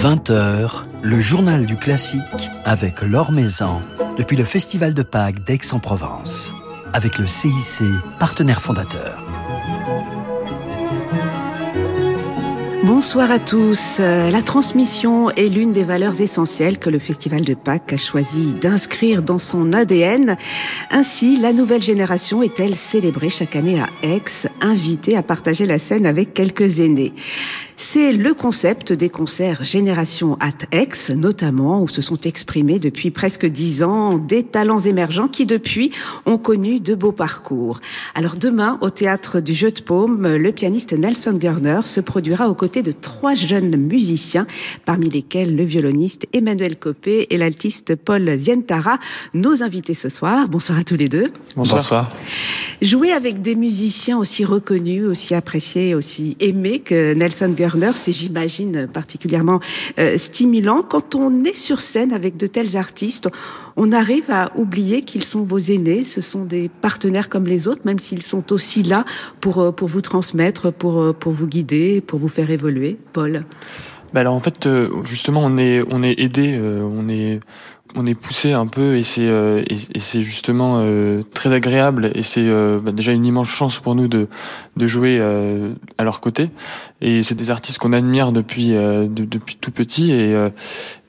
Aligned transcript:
20h, 0.00 0.84
le 1.02 1.20
journal 1.20 1.66
du 1.66 1.76
classique 1.76 2.48
avec 2.64 3.02
Laure 3.02 3.32
Maison 3.32 3.82
depuis 4.16 4.34
le 4.34 4.44
Festival 4.44 4.94
de 4.94 5.02
Pâques 5.02 5.44
d'Aix-en-Provence 5.44 6.54
avec 6.94 7.18
le 7.18 7.26
CIC, 7.26 7.84
partenaire 8.18 8.62
fondateur. 8.62 9.22
Bonsoir 12.82 13.30
à 13.30 13.38
tous. 13.38 13.98
La 13.98 14.40
transmission 14.40 15.28
est 15.30 15.48
l'une 15.48 15.72
des 15.72 15.84
valeurs 15.84 16.18
essentielles 16.22 16.78
que 16.78 16.88
le 16.88 16.98
Festival 16.98 17.44
de 17.44 17.52
Pâques 17.52 17.92
a 17.92 17.98
choisi 17.98 18.54
d'inscrire 18.54 19.22
dans 19.22 19.38
son 19.38 19.74
ADN. 19.74 20.38
Ainsi, 20.90 21.38
la 21.38 21.52
nouvelle 21.52 21.82
génération 21.82 22.42
est-elle 22.42 22.74
célébrée 22.74 23.28
chaque 23.28 23.54
année 23.54 23.80
à 23.80 23.88
Aix, 24.02 24.48
invitée 24.60 25.16
à 25.16 25.22
partager 25.22 25.66
la 25.66 25.78
scène 25.78 26.06
avec 26.06 26.34
quelques 26.34 26.80
aînés. 26.80 27.12
C'est 27.82 28.12
le 28.12 28.34
concept 28.34 28.92
des 28.92 29.08
concerts 29.08 29.64
Génération 29.64 30.36
at 30.38 30.66
X, 30.70 31.08
notamment, 31.08 31.82
où 31.82 31.88
se 31.88 32.02
sont 32.02 32.20
exprimés 32.20 32.78
depuis 32.78 33.10
presque 33.10 33.46
dix 33.46 33.82
ans 33.82 34.18
des 34.18 34.42
talents 34.42 34.78
émergents 34.78 35.28
qui, 35.28 35.46
depuis, 35.46 35.90
ont 36.26 36.36
connu 36.36 36.78
de 36.78 36.94
beaux 36.94 37.10
parcours. 37.10 37.80
Alors 38.14 38.34
demain, 38.34 38.76
au 38.82 38.90
théâtre 38.90 39.40
du 39.40 39.54
Jeu 39.54 39.70
de 39.70 39.80
Paume, 39.80 40.36
le 40.36 40.52
pianiste 40.52 40.92
Nelson 40.92 41.32
Gurner 41.32 41.80
se 41.84 42.00
produira 42.00 42.50
aux 42.50 42.54
côtés 42.54 42.82
de 42.82 42.92
trois 42.92 43.34
jeunes 43.34 43.74
musiciens, 43.76 44.46
parmi 44.84 45.08
lesquels 45.08 45.56
le 45.56 45.64
violoniste 45.64 46.26
Emmanuel 46.34 46.76
Copé 46.76 47.28
et 47.30 47.38
l'altiste 47.38 47.96
Paul 47.96 48.36
Zientara, 48.36 48.98
nos 49.32 49.62
invités 49.62 49.94
ce 49.94 50.10
soir. 50.10 50.48
Bonsoir 50.48 50.78
à 50.78 50.84
tous 50.84 50.96
les 50.96 51.08
deux. 51.08 51.32
Bonsoir. 51.56 52.10
Jouer 52.82 53.10
avec 53.10 53.40
des 53.40 53.56
musiciens 53.56 54.18
aussi 54.18 54.44
reconnus, 54.50 55.04
aussi 55.04 55.34
appréciés, 55.34 55.94
aussi 55.94 56.36
aimés 56.40 56.80
que 56.80 57.14
Nelson 57.14 57.54
Gurner, 57.56 57.92
c'est, 57.94 58.12
j'imagine, 58.12 58.88
particulièrement 58.92 59.60
euh, 59.98 60.18
stimulant. 60.18 60.82
Quand 60.82 61.14
on 61.14 61.44
est 61.44 61.56
sur 61.56 61.80
scène 61.80 62.12
avec 62.12 62.36
de 62.36 62.46
tels 62.46 62.76
artistes, 62.76 63.28
on 63.76 63.92
arrive 63.92 64.30
à 64.30 64.50
oublier 64.56 65.02
qu'ils 65.02 65.24
sont 65.24 65.42
vos 65.42 65.58
aînés, 65.58 66.04
ce 66.04 66.20
sont 66.20 66.44
des 66.44 66.68
partenaires 66.68 67.28
comme 67.28 67.46
les 67.46 67.68
autres, 67.68 67.82
même 67.84 67.98
s'ils 67.98 68.22
sont 68.22 68.52
aussi 68.52 68.82
là 68.82 69.04
pour, 69.40 69.58
euh, 69.60 69.72
vous 69.80 70.00
transmettre, 70.00 70.72
pour, 70.72 71.00
euh, 71.00 71.12
pour 71.12 71.32
vous 71.32 71.46
guider, 71.46 72.00
pour 72.00 72.18
vous 72.18 72.28
faire 72.28 72.50
évoluer. 72.50 72.98
Paul 73.12 73.44
bah 74.12 74.22
alors 74.22 74.34
en 74.34 74.40
fait 74.40 74.68
justement 75.04 75.40
on 75.44 75.56
est 75.56 75.84
on 75.88 76.02
est 76.02 76.18
aidé 76.18 76.58
on 76.60 77.08
est 77.08 77.38
on 77.94 78.06
est 78.06 78.14
poussé 78.14 78.52
un 78.52 78.66
peu 78.66 78.96
et 78.96 79.02
c'est 79.02 79.26
euh, 79.26 79.62
et, 79.68 80.00
c'est 80.00 80.22
justement 80.22 80.80
euh, 80.80 81.22
très 81.34 81.52
agréable 81.52 82.10
et 82.14 82.22
c'est 82.22 82.46
euh, 82.46 82.80
bah, 82.80 82.92
déjà 82.92 83.12
une 83.12 83.26
immense 83.26 83.48
chance 83.48 83.78
pour 83.78 83.94
nous 83.94 84.08
de 84.08 84.28
de 84.76 84.86
jouer 84.86 85.20
à 85.98 86.04
leur 86.04 86.20
côté. 86.20 86.50
Et 87.00 87.22
c'est 87.22 87.34
des 87.34 87.50
artistes 87.50 87.78
qu'on 87.78 87.92
admire 87.92 88.32
depuis 88.32 88.70
depuis 88.70 89.56
tout 89.56 89.70
petit 89.70 90.12
et 90.12 90.34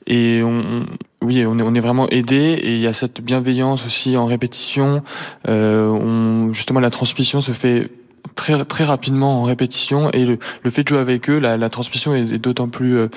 et 0.06 0.42
on, 0.42 0.86
oui 1.22 1.44
on 1.46 1.58
est 1.58 1.62
on 1.62 1.74
est 1.74 1.80
vraiment 1.80 2.08
aidé 2.08 2.58
et 2.60 2.74
il 2.74 2.80
y 2.80 2.86
a 2.86 2.92
cette 2.92 3.20
bienveillance 3.20 3.86
aussi 3.86 4.16
en 4.16 4.26
répétition. 4.26 5.02
On 5.46 6.52
justement 6.52 6.80
la 6.80 6.90
transmission 6.90 7.40
se 7.40 7.52
fait 7.52 7.90
très 8.34 8.64
très 8.64 8.84
rapidement 8.84 9.40
en 9.40 9.44
répétition 9.44 10.10
et 10.10 10.24
le, 10.24 10.38
le 10.62 10.70
fait 10.70 10.82
de 10.82 10.88
jouer 10.88 10.98
avec 10.98 11.28
eux, 11.28 11.38
la, 11.38 11.56
la 11.56 11.70
transmission 11.70 12.14
est, 12.14 12.38
d'autant 12.38 12.68
plus 12.68 12.96
euh, 12.96 13.08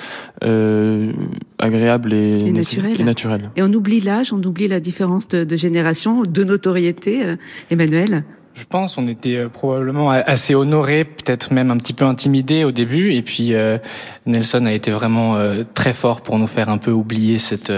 euh 0.44 1.12
agréable 1.58 2.12
et, 2.12 2.38
et, 2.38 2.52
naturelle. 2.52 3.00
et, 3.00 3.04
naturelle. 3.04 3.50
Et 3.56 3.62
on 3.62 3.72
oublie 3.72 4.00
l'âge, 4.00 4.32
on 4.32 4.42
oublie 4.42 4.68
la 4.68 4.80
différence 4.80 5.26
de, 5.28 5.44
de 5.44 5.56
génération, 5.56 6.22
de 6.22 6.44
notoriété, 6.44 7.24
euh, 7.24 7.36
Emmanuel? 7.70 8.24
Je 8.56 8.64
pense 8.64 8.96
on 8.96 9.06
était 9.06 9.36
euh, 9.36 9.48
probablement 9.50 10.10
assez 10.10 10.54
honoré, 10.54 11.04
peut-être 11.04 11.52
même 11.52 11.70
un 11.70 11.76
petit 11.76 11.92
peu 11.92 12.06
intimidé 12.06 12.64
au 12.64 12.72
début, 12.72 13.12
et 13.12 13.20
puis 13.20 13.52
euh, 13.52 13.76
Nelson 14.24 14.64
a 14.64 14.72
été 14.72 14.90
vraiment 14.90 15.36
euh, 15.36 15.62
très 15.74 15.92
fort 15.92 16.22
pour 16.22 16.38
nous 16.38 16.46
faire 16.46 16.70
un 16.70 16.78
peu 16.78 16.90
oublier 16.90 17.38
cette, 17.38 17.72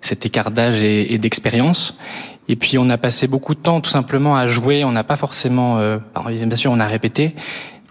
cet 0.00 0.26
écart 0.26 0.52
d'âge 0.52 0.84
et, 0.84 1.12
et 1.12 1.18
d'expérience. 1.18 1.96
Et 2.50 2.56
puis 2.56 2.78
on 2.78 2.90
a 2.90 2.98
passé 2.98 3.28
beaucoup 3.28 3.54
de 3.54 3.60
temps 3.60 3.80
tout 3.80 3.90
simplement 3.90 4.36
à 4.36 4.48
jouer. 4.48 4.82
On 4.82 4.90
n'a 4.90 5.04
pas 5.04 5.14
forcément, 5.14 5.78
euh, 5.78 5.98
bien 6.26 6.56
sûr, 6.56 6.72
on 6.72 6.80
a 6.80 6.86
répété, 6.86 7.36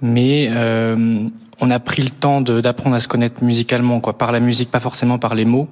mais 0.01 0.49
euh, 0.51 1.29
on 1.61 1.71
a 1.71 1.79
pris 1.79 2.01
le 2.01 2.09
temps 2.09 2.41
d'apprendre 2.41 2.97
à 2.97 2.99
se 2.99 3.07
connaître 3.07 3.41
musicalement, 3.41 4.01
quoi, 4.01 4.17
par 4.17 4.33
la 4.33 4.41
musique, 4.41 4.69
pas 4.69 4.81
forcément 4.81 5.17
par 5.17 5.33
les 5.33 5.45
mots. 5.45 5.69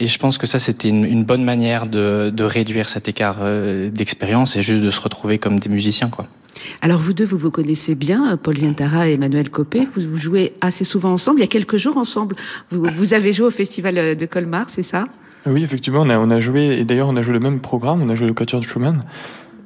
Et 0.00 0.08
je 0.08 0.18
pense 0.18 0.36
que 0.36 0.48
ça, 0.48 0.58
c'était 0.58 0.88
une, 0.88 1.22
bonne 1.22 1.44
manière 1.44 1.86
de, 1.86 2.42
réduire 2.42 2.88
cet 2.88 3.06
écart 3.06 3.36
euh, 3.40 3.88
d'expérience 3.88 4.56
et 4.56 4.62
juste 4.62 4.82
de 4.82 4.90
se 4.90 5.00
retrouver 5.00 5.38
comme 5.38 5.60
des 5.60 5.68
musiciens, 5.68 6.08
quoi. 6.08 6.26
Alors 6.82 6.98
vous 6.98 7.12
deux, 7.12 7.24
vous 7.24 7.38
vous 7.38 7.52
connaissez 7.52 7.94
bien, 7.94 8.36
Paul 8.36 8.56
Zientara 8.56 9.08
et 9.08 9.12
Emmanuel 9.12 9.48
Copé. 9.48 9.86
Vous, 9.94 10.18
jouez 10.18 10.54
assez 10.60 10.82
souvent 10.82 11.12
ensemble. 11.12 11.38
Il 11.38 11.42
y 11.42 11.44
a 11.44 11.48
quelques 11.48 11.76
jours 11.76 11.96
ensemble. 11.96 12.34
Vous 12.72 13.14
avez 13.14 13.32
joué 13.32 13.46
au 13.46 13.52
festival 13.52 14.16
de 14.16 14.26
Colmar, 14.26 14.68
c'est 14.68 14.82
ça? 14.82 15.04
Oui, 15.46 15.62
effectivement, 15.62 16.00
on 16.02 16.10
a, 16.10 16.18
on 16.18 16.30
a 16.30 16.40
joué, 16.40 16.78
et 16.78 16.84
d'ailleurs 16.84 17.08
on 17.08 17.16
a 17.16 17.22
joué 17.22 17.34
le 17.34 17.40
même 17.40 17.60
programme, 17.60 18.02
on 18.02 18.08
a 18.08 18.14
joué 18.14 18.26
le 18.26 18.34
Quatuor 18.34 18.60
de 18.60 18.66
Schumann. 18.66 19.02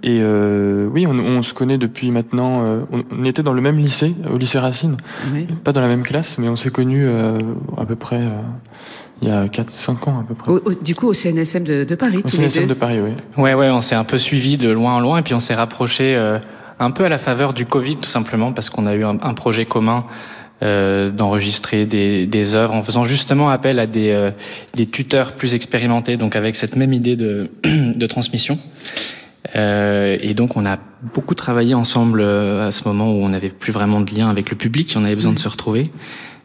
Et 0.05 0.19
euh, 0.21 0.89
oui, 0.93 1.07
on, 1.07 1.17
on, 1.17 1.43
se 1.43 1.55
connaît 1.55 1.79
depuis 1.79 2.11
maintenant. 2.11 2.65
Euh, 2.65 2.81
on, 2.91 3.25
était 3.25 3.45
dans 3.45 3.53
le 3.53 3.63
même 3.63 3.79
lycée, 3.79 4.15
au 4.29 4.37
lycée 4.37 4.59
Racine, 4.59 4.97
oui. 5.33 5.47
pas 5.63 5.73
dans 5.73 5.81
la 5.81 5.87
même 5.87 6.03
classe, 6.03 6.39
mais 6.39 6.49
on 6.49 6.57
s'est 6.57 6.71
connus 6.71 7.07
euh, 7.07 7.39
à 7.77 7.85
peu 7.85 7.95
près 7.95 8.21
euh, 8.21 8.31
il 9.21 9.29
y 9.29 9.31
a 9.31 9.47
4-5 9.47 10.11
ans 10.11 10.19
à 10.19 10.25
peu 10.27 10.35
près. 10.35 10.51
Au, 10.51 10.57
au, 10.57 10.75
du 10.75 10.97
coup, 10.97 11.07
au 11.07 11.15
CNSM 11.15 11.63
de, 11.63 11.85
de 11.85 11.95
Paris. 11.95 12.21
Au 12.25 12.29
CNSM 12.29 12.67
de 12.67 12.75
Paris, 12.75 13.01
oui. 13.01 13.13
Ouais, 13.41 13.55
ouais, 13.55 13.71
on 13.71 13.81
s'est 13.81 13.95
un 13.95 14.03
peu 14.03 14.19
suivi 14.19 14.57
de 14.57 14.71
loin 14.71 14.95
en 14.95 15.01
loin, 15.01 15.19
et 15.19 15.23
puis 15.23 15.35
on 15.35 15.41
s'est 15.41 15.55
rapproché 15.55 16.17
euh, 16.17 16.41
un 16.81 16.91
peu 16.91 17.05
à 17.05 17.09
la 17.09 17.19
faveur 17.19 17.55
du 17.55 17.65
Covid, 17.65 17.97
tout 17.97 18.09
simplement, 18.09 18.53
parce 18.53 18.71
qu'on 18.71 18.87
a 18.87 18.95
eu 18.97 19.05
un, 19.05 19.19
un 19.23 19.35
projet 19.35 19.67
commun 19.67 20.05
euh, 20.63 21.11
d'enregistrer 21.11 21.87
des, 21.87 22.25
des 22.25 22.55
œuvres 22.55 22.75
en 22.75 22.85
faisant 22.85 23.03
justement 23.03 23.51
appel 23.51 23.81
à 23.81 23.89
des, 23.89 24.11
euh, 24.11 24.31
des 24.75 24.87
tuteurs 24.87 25.33
plus 25.33 25.57
expérimentés, 25.57 26.17
donc 26.17 26.37
avec 26.37 26.55
cette 26.55 26.77
même 26.77 26.93
idée 26.93 27.17
de, 27.17 27.51
de 27.65 28.07
transmission. 28.07 28.61
Euh, 29.57 30.17
et 30.21 30.35
donc 30.35 30.57
on 30.57 30.65
a 30.65 30.79
beaucoup 31.15 31.35
travaillé 31.35 31.75
ensemble 31.75 32.23
à 32.23 32.71
ce 32.71 32.87
moment 32.87 33.13
où 33.13 33.25
on 33.25 33.31
n'avait 33.31 33.49
plus 33.49 33.73
vraiment 33.73 34.01
de 34.03 34.15
lien 34.15 34.31
avec 34.31 34.51
le 34.51 34.57
public, 34.57 34.93
on 34.95 35.05
avait 35.05 35.17
besoin 35.17 35.33
de 35.33 35.41
se 35.41 35.49
retrouver. 35.49 35.91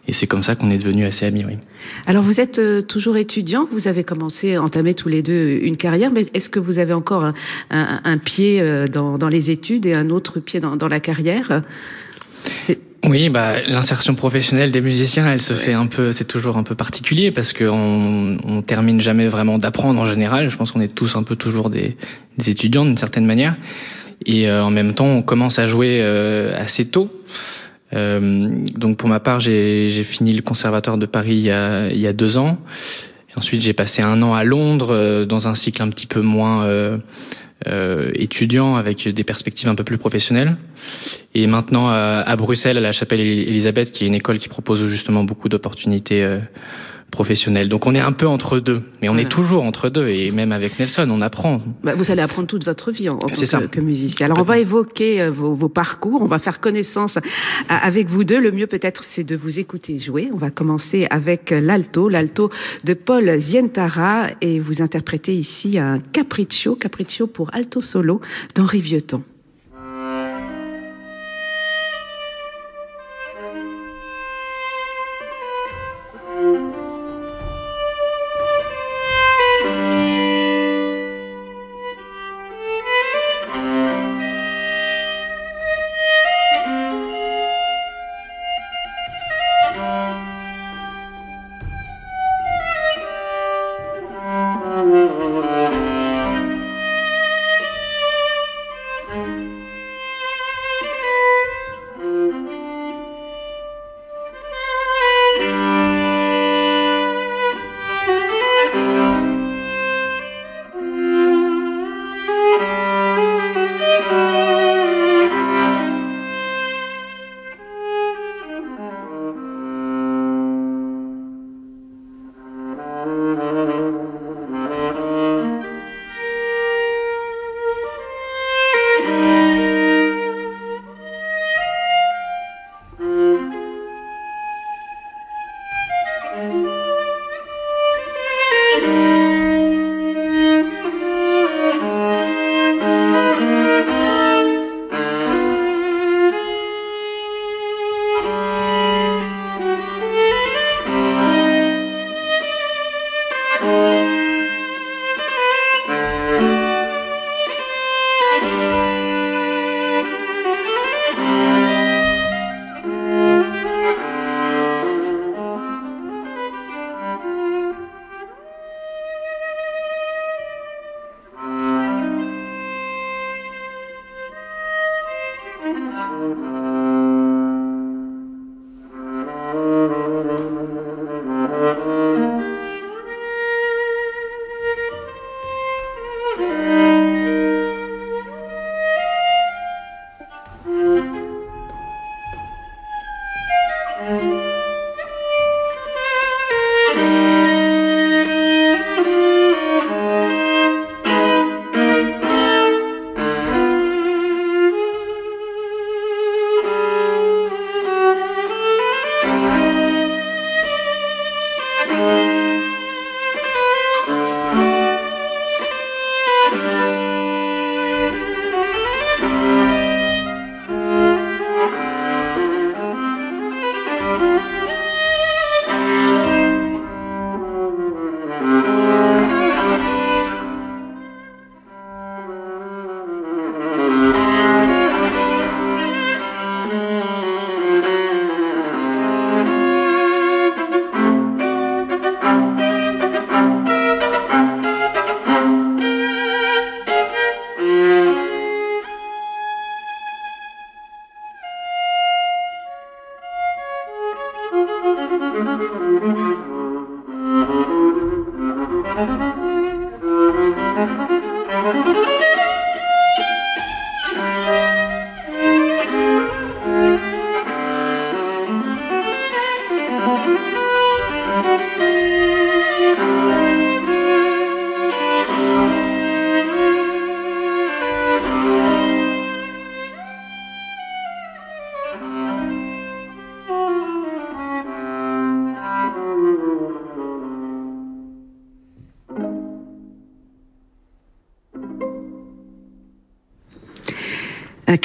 Et 0.08 0.14
c'est 0.14 0.26
comme 0.26 0.42
ça 0.42 0.56
qu'on 0.56 0.72
est 0.72 0.80
devenus 0.80 1.06
assez 1.06 1.26
amis, 1.28 1.44
oui. 1.46 1.58
Alors 2.08 2.24
vous 2.24 2.40
êtes 2.40 2.88
toujours 2.88 3.18
étudiant, 3.18 3.68
vous 3.72 3.88
avez 3.88 4.04
commencé, 4.04 4.58
entamé 4.58 4.96
tous 4.96 5.10
les 5.10 5.22
deux 5.22 5.60
une 5.62 5.78
carrière, 5.78 6.10
mais 6.12 6.24
est-ce 6.34 6.50
que 6.50 6.60
vous 6.60 6.80
avez 6.80 6.94
encore 6.94 7.24
un, 7.24 7.34
un, 7.70 8.02
un 8.04 8.18
pied 8.18 8.64
dans, 8.92 9.20
dans, 9.20 9.28
les 9.28 9.52
études 9.52 9.86
et 9.86 9.94
un 9.94 10.10
autre 10.10 10.40
pied 10.40 10.60
dans, 10.60 10.76
dans 10.76 10.88
la 10.88 11.02
carrière? 11.02 11.62
Oui, 13.06 13.30
bah, 13.30 13.62
l'insertion 13.68 14.16
professionnelle 14.16 14.72
des 14.72 14.82
musiciens, 14.82 15.32
elle 15.32 15.42
se 15.42 15.54
ouais. 15.54 15.60
fait 15.60 15.74
un 15.74 15.86
peu, 15.86 16.12
c'est 16.12 16.26
toujours 16.26 16.58
un 16.58 16.64
peu 16.64 16.76
particulier 16.76 17.32
parce 17.32 17.54
qu'on 17.54 18.38
on 18.44 18.62
termine 18.62 19.00
jamais 19.00 19.28
vraiment 19.28 19.58
d'apprendre 19.58 20.00
en 20.00 20.06
général. 20.06 20.50
Je 20.50 20.58
pense 20.58 20.72
qu'on 20.72 20.82
est 20.82 20.94
tous 20.94 21.16
un 21.16 21.24
peu 21.24 21.36
toujours 21.36 21.70
des, 21.70 21.96
des 22.38 22.50
étudiants 22.50 22.86
d'une 22.86 22.98
certaine 22.98 23.26
manière. 23.26 23.56
Et 24.26 24.50
euh, 24.50 24.64
en 24.64 24.72
même 24.72 24.94
temps, 24.94 25.06
on 25.06 25.22
commence 25.22 25.60
à 25.60 25.68
jouer 25.68 26.00
euh, 26.02 26.50
assez 26.60 26.86
tôt. 26.86 27.12
Euh, 27.94 28.50
donc 28.76 28.98
pour 28.98 29.10
ma 29.10 29.20
part, 29.20 29.40
j'ai 29.40 30.04
fini 30.04 30.34
le 30.34 30.42
conservatoire 30.42 30.98
de 30.98 31.06
Paris 31.06 31.36
il 31.36 31.42
y 31.42 31.52
a, 31.52 31.90
il 31.90 32.00
y 32.00 32.08
a 32.08 32.14
deux 32.14 32.38
ans. 32.38 32.58
Et 33.30 33.38
ensuite, 33.38 33.62
j'ai 33.62 33.74
passé 33.74 34.02
un 34.02 34.22
an 34.24 34.34
à 34.34 34.44
Londres 34.44 34.90
euh, 34.92 35.26
dans 35.26 35.48
un 35.48 35.56
cycle 35.56 35.82
un 35.82 35.90
petit 35.90 36.08
peu 36.08 36.22
moins 36.22 36.68
euh, 37.66 37.78
euh, 37.78 38.12
étudiant 38.14 38.76
avec 38.76 39.08
des 39.08 39.24
perspectives 39.24 39.70
un 39.70 39.76
peu 39.76 39.84
plus 39.84 39.98
professionnelles. 39.98 40.56
Et 41.34 41.48
maintenant 41.48 41.90
à, 41.90 42.24
à 42.26 42.36
Bruxelles, 42.36 42.78
à 42.78 42.82
la 42.82 42.92
Chapelle 42.92 43.20
Elisabeth, 43.20 43.92
qui 43.92 44.04
est 44.04 44.08
une 44.08 44.16
école 44.16 44.40
qui 44.40 44.50
propose 44.50 44.86
justement 44.88 45.24
beaucoup 45.24 45.50
d'opportunités 45.50 46.26
euh, 47.08 47.12
professionnel. 47.12 47.70
Donc 47.70 47.88
on 47.88 47.96
est 47.96 48.00
un 48.00 48.12
peu 48.12 48.28
entre 48.28 48.60
deux, 48.60 48.82
mais 49.02 49.10
on 49.10 49.14
voilà. 49.14 49.28
est 49.28 49.30
toujours 49.30 49.64
entre 49.64 49.90
deux. 49.90 50.08
Et 50.08 50.32
même 50.32 50.52
avec 50.52 50.80
Nelson, 50.80 51.08
on 51.12 51.22
apprend. 51.22 51.62
Bah, 51.84 51.94
vous 51.96 52.12
allez 52.12 52.22
apprendre 52.22 52.48
toute 52.48 52.66
votre 52.66 52.92
vie 52.92 53.10
en, 53.10 53.16
en 53.16 53.18
tant 53.20 53.28
que, 53.28 53.68
que, 53.68 53.82
musicien. 53.82 54.26
Alors 54.26 54.40
on 54.40 54.44
va 54.44 54.60
évoquer 54.60 55.22
euh, 55.22 55.32
vos, 55.32 55.54
vos, 55.54 55.70
parcours, 55.70 56.22
on 56.22 56.28
va 56.28 56.40
faire 56.40 56.60
connaissance 56.60 57.18
avec 57.70 58.08
vous 58.08 58.24
deux. 58.24 58.40
Le 58.40 58.52
mieux 58.52 58.68
peut-être 58.68 59.04
c'est 59.04 59.24
de 59.24 59.36
vous 59.36 59.60
écouter 59.60 60.00
jouer. 60.00 60.30
On 60.34 60.38
va 60.38 60.52
commencer 60.52 61.08
avec 61.10 61.52
l'alto, 61.52 62.10
l'alto 62.10 62.50
de 62.84 62.94
Paul 62.94 63.40
Zientara, 63.40 64.28
et 64.42 64.60
vous 64.60 64.82
interprétez 64.82 65.36
ici 65.36 65.78
un 65.80 66.00
capriccio, 66.00 66.76
capriccio 66.76 67.28
pour 67.28 67.54
alto 67.54 67.82
solo 67.82 68.22
d'Henri 68.56 68.82
Vieuxtemps. 68.82 69.24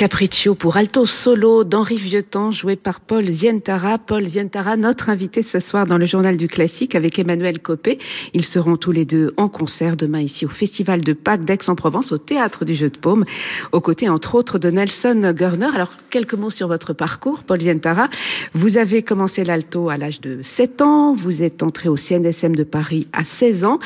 Capriccio 0.03 0.57
pour 0.57 0.79
alto 0.79 1.07
solo 1.07 1.63
d'Henri 1.63 1.95
Vieuxtemps, 1.95 2.51
joué 2.51 2.75
par 2.75 2.99
Paul 2.99 3.25
Zientara. 3.25 3.99
Paul 3.99 4.27
Zientara, 4.27 4.77
notre 4.77 5.11
invité 5.11 5.45
ce 5.45 5.61
soir 5.61 5.87
dans 5.87 5.97
le 5.97 6.07
journal 6.07 6.37
du 6.37 6.49
classique 6.49 6.97
avec 6.97 7.21
Emmanuel 7.21 7.61
Copé. 7.61 8.01
Ils 8.35 8.45
seront 8.45 8.77
tous 8.77 8.91
les 8.91 9.05
deux 9.05 9.33
en 9.37 9.47
concert 9.47 9.97
demain 9.97 10.19
ici 10.19 10.45
au 10.45 10.49
Festival 10.49 11.03
de 11.03 11.13
Pâques 11.13 11.45
d'Aix-en-Provence, 11.45 12.11
au 12.11 12.19
Théâtre 12.19 12.65
du 12.65 12.75
Jeu 12.75 12.89
de 12.89 12.99
Paume, 12.99 13.25
aux 13.71 13.81
côtés 13.81 14.09
entre 14.09 14.35
autres 14.35 14.59
de 14.59 14.71
Nelson 14.71 15.33
Gurner. 15.37 15.71
Alors, 15.73 15.93
quelques 16.11 16.35
mots 16.35 16.51
sur 16.51 16.67
votre 16.67 16.95
parcours, 16.95 17.45
Paul 17.45 17.61
Zientara. 17.61 18.09
Vous 18.55 18.79
avez 18.79 19.05
commencé 19.05 19.45
l'alto 19.45 19.89
à 19.89 19.99
l'âge 19.99 20.21
de 20.21 20.41
7 20.43 20.83
ans, 20.83 21.15
vous 21.15 21.45
êtes 21.45 21.63
entré 21.63 21.89
au 21.89 21.97
CNSM 21.97 22.57
de 22.57 22.65
Paris 22.65 23.07
à 23.13 23.23
16 23.23 23.63
ans, 23.63 23.79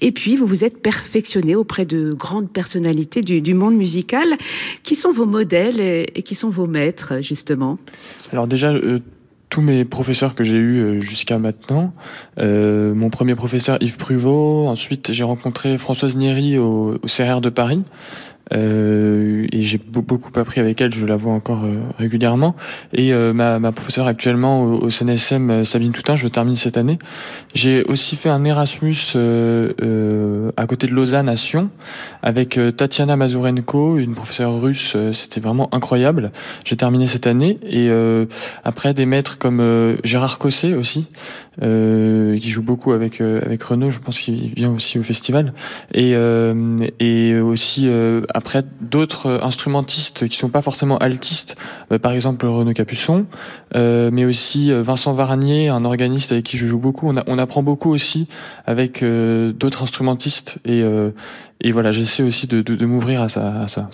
et 0.00 0.12
puis 0.12 0.34
vous 0.34 0.46
vous 0.46 0.64
êtes 0.64 0.80
perfectionné 0.80 1.54
auprès 1.54 1.84
de 1.84 2.14
grandes 2.14 2.50
personnalités 2.50 3.20
du, 3.20 3.42
du 3.42 3.52
monde 3.52 3.76
musical. 3.76 4.38
Qui 4.82 4.96
sont 4.96 5.12
vos 5.12 5.26
modèles 5.26 5.57
et, 5.58 6.22
qui 6.22 6.34
sont 6.34 6.50
vos 6.50 6.66
maîtres, 6.66 7.22
justement? 7.22 7.78
Alors 8.32 8.46
déjà, 8.46 8.72
euh, 8.72 9.00
tous 9.48 9.62
mes 9.62 9.84
professeurs 9.84 10.34
que 10.34 10.44
j'ai 10.44 10.56
eus 10.56 10.78
euh, 10.78 11.00
jusqu'à 11.00 11.38
maintenant, 11.38 11.92
euh, 12.38 12.94
mon 12.94 13.10
premier 13.10 13.34
professeur 13.34 13.78
Yves 13.80 13.96
Pruvot, 13.96 14.68
ensuite 14.68 15.12
j'ai 15.12 15.24
rencontré 15.24 15.78
Françoise 15.78 16.16
Nieri 16.16 16.58
au, 16.58 16.94
au 16.94 17.06
CRR 17.06 17.40
de 17.40 17.48
Paris, 17.48 17.82
et 18.50 19.62
j'ai 19.62 19.78
beaucoup 19.78 20.30
appris 20.38 20.60
avec 20.60 20.80
elle, 20.80 20.94
je 20.94 21.04
la 21.04 21.16
vois 21.16 21.32
encore 21.32 21.64
euh, 21.64 21.80
régulièrement. 21.98 22.54
Et 22.92 23.12
euh, 23.12 23.32
ma, 23.32 23.58
ma, 23.58 23.72
professeure 23.72 24.06
actuellement 24.06 24.62
au, 24.62 24.84
au 24.84 24.90
CNSM, 24.90 25.64
Sabine 25.64 25.92
Toutin, 25.92 26.16
je 26.16 26.28
termine 26.28 26.56
cette 26.56 26.76
année. 26.76 26.98
J'ai 27.54 27.82
aussi 27.84 28.16
fait 28.16 28.28
un 28.28 28.44
Erasmus 28.44 28.96
à 30.56 30.66
côté 30.66 30.86
de 30.86 30.92
Lausanne 30.92 31.28
à 31.28 31.36
Sion 31.36 31.70
avec 32.22 32.58
Tatiana 32.76 33.16
Mazurenko, 33.16 33.98
une 33.98 34.14
professeure 34.14 34.60
russe. 34.60 34.96
C'était 35.12 35.40
vraiment 35.40 35.72
incroyable. 35.74 36.32
J'ai 36.64 36.76
terminé 36.76 37.06
cette 37.06 37.26
année 37.26 37.58
et 37.62 37.90
après 38.64 38.94
des 38.94 39.06
maîtres 39.06 39.38
comme 39.38 39.96
Gérard 40.04 40.38
Cosset 40.38 40.74
aussi, 40.74 41.06
qui 41.60 42.50
joue 42.50 42.62
beaucoup 42.62 42.92
avec 42.92 43.20
avec 43.20 43.62
Renaud. 43.62 43.90
Je 43.90 43.98
pense 43.98 44.18
qu'il 44.18 44.52
vient 44.54 44.70
aussi 44.70 44.98
au 44.98 45.02
festival 45.02 45.52
et 45.94 46.14
et 47.00 47.38
aussi 47.38 47.88
après, 48.38 48.62
d'autres 48.80 49.40
instrumentistes 49.42 50.28
qui 50.28 50.36
sont 50.36 50.48
pas 50.48 50.62
forcément 50.62 50.96
altistes, 50.98 51.56
euh, 51.90 51.98
par 51.98 52.12
exemple 52.12 52.46
Renaud 52.46 52.72
Capuçon, 52.72 53.26
euh, 53.74 54.10
mais 54.12 54.24
aussi 54.24 54.70
euh, 54.70 54.80
Vincent 54.80 55.12
Varnier, 55.12 55.68
un 55.68 55.84
organiste 55.84 56.30
avec 56.30 56.44
qui 56.44 56.56
je 56.56 56.64
joue 56.64 56.78
beaucoup. 56.78 57.08
On, 57.08 57.16
a, 57.16 57.24
on 57.26 57.36
apprend 57.36 57.64
beaucoup 57.64 57.90
aussi 57.90 58.28
avec 58.64 59.02
d'autres 59.02 59.82
instrumentistes 59.82 60.58
et, 60.64 60.84
et 61.60 61.72
voilà, 61.72 61.90
j'essaie 61.90 62.22
aussi 62.22 62.46
de, 62.46 62.62
de, 62.62 62.76
de 62.76 62.86
m'ouvrir 62.86 63.22
à 63.22 63.28
ça. 63.28 63.62
À 63.62 63.68
ça. 63.68 63.90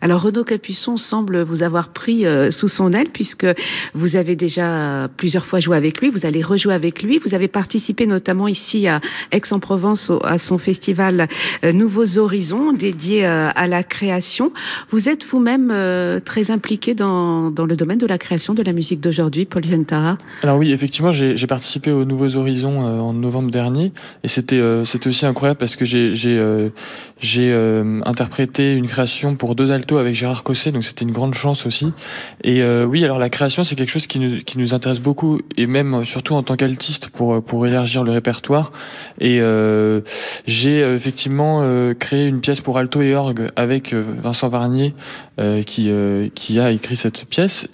Alors 0.00 0.22
Renaud 0.22 0.44
Capuçon 0.44 0.96
semble 0.96 1.42
vous 1.42 1.62
avoir 1.62 1.88
pris 1.88 2.26
euh, 2.26 2.50
sous 2.50 2.68
son 2.68 2.92
aile 2.92 3.08
puisque 3.12 3.46
vous 3.94 4.16
avez 4.16 4.36
déjà 4.36 5.08
plusieurs 5.16 5.44
fois 5.44 5.60
joué 5.60 5.76
avec 5.76 6.00
lui, 6.00 6.10
vous 6.10 6.26
allez 6.26 6.42
rejouer 6.42 6.74
avec 6.74 7.02
lui, 7.02 7.18
vous 7.18 7.34
avez 7.34 7.48
participé 7.48 8.06
notamment 8.06 8.48
ici 8.48 8.88
à 8.88 9.00
Aix-en-Provence 9.32 10.10
à 10.24 10.38
son 10.38 10.58
festival 10.58 11.28
euh, 11.64 11.72
Nouveaux 11.72 12.18
Horizons 12.18 12.72
dédié 12.72 13.26
euh, 13.26 13.48
à 13.54 13.66
la 13.66 13.82
création. 13.82 14.52
Vous 14.90 15.08
êtes 15.08 15.24
vous-même 15.24 15.72
très 16.24 16.50
impliqué 16.50 16.94
dans, 16.94 17.50
dans 17.50 17.66
le 17.66 17.76
domaine 17.76 17.98
de 17.98 18.06
la 18.06 18.18
création 18.18 18.54
de 18.54 18.62
la 18.62 18.72
musique 18.72 19.00
d'aujourd'hui, 19.00 19.44
Paul 19.44 19.64
Zentara 19.64 20.18
Alors 20.42 20.58
oui, 20.58 20.72
effectivement, 20.72 21.12
j'ai 21.12 21.46
participé 21.46 21.90
aux 21.90 22.04
Nouveaux 22.04 22.36
Horizons 22.36 22.80
en 22.80 23.12
novembre 23.12 23.50
dernier. 23.50 23.92
Et 24.22 24.28
c'était 24.28 24.60
c'était 24.84 25.08
aussi 25.08 25.26
incroyable 25.26 25.58
parce 25.58 25.76
que 25.76 25.84
j'ai 25.84 26.14
j'ai 27.20 27.52
interprété 28.04 28.74
une 28.74 28.86
création 28.86 29.36
pour 29.36 29.54
deux 29.54 29.69
avec 29.72 30.14
Gérard 30.14 30.42
Cosset, 30.42 30.72
donc 30.72 30.84
c'était 30.84 31.04
une 31.04 31.12
grande 31.12 31.34
chance 31.34 31.66
aussi. 31.66 31.92
Et 32.44 32.62
euh, 32.62 32.84
oui, 32.84 33.04
alors 33.04 33.18
la 33.18 33.28
création, 33.28 33.64
c'est 33.64 33.74
quelque 33.74 33.90
chose 33.90 34.06
qui 34.06 34.18
nous, 34.18 34.38
qui 34.38 34.58
nous 34.58 34.74
intéresse 34.74 35.00
beaucoup, 35.00 35.40
et 35.56 35.66
même 35.66 35.94
euh, 35.94 36.04
surtout 36.04 36.34
en 36.34 36.42
tant 36.42 36.56
qu'altiste 36.56 37.08
pour 37.08 37.34
euh, 37.34 37.40
pour 37.40 37.66
élargir 37.66 38.04
le 38.04 38.12
répertoire. 38.12 38.72
Et 39.20 39.40
j'ai 40.46 40.80
effectivement 40.80 41.62
créé 41.98 42.26
une 42.26 42.40
pièce 42.40 42.60
pour 42.60 42.78
alto 42.78 43.02
et 43.02 43.14
orgue 43.14 43.50
avec 43.56 43.92
Vincent 43.92 44.48
Varnier, 44.48 44.94
qui 45.66 45.90
qui 46.34 46.60
a 46.60 46.70
écrit 46.70 46.96
cette 46.96 47.24
pièce. 47.26 47.66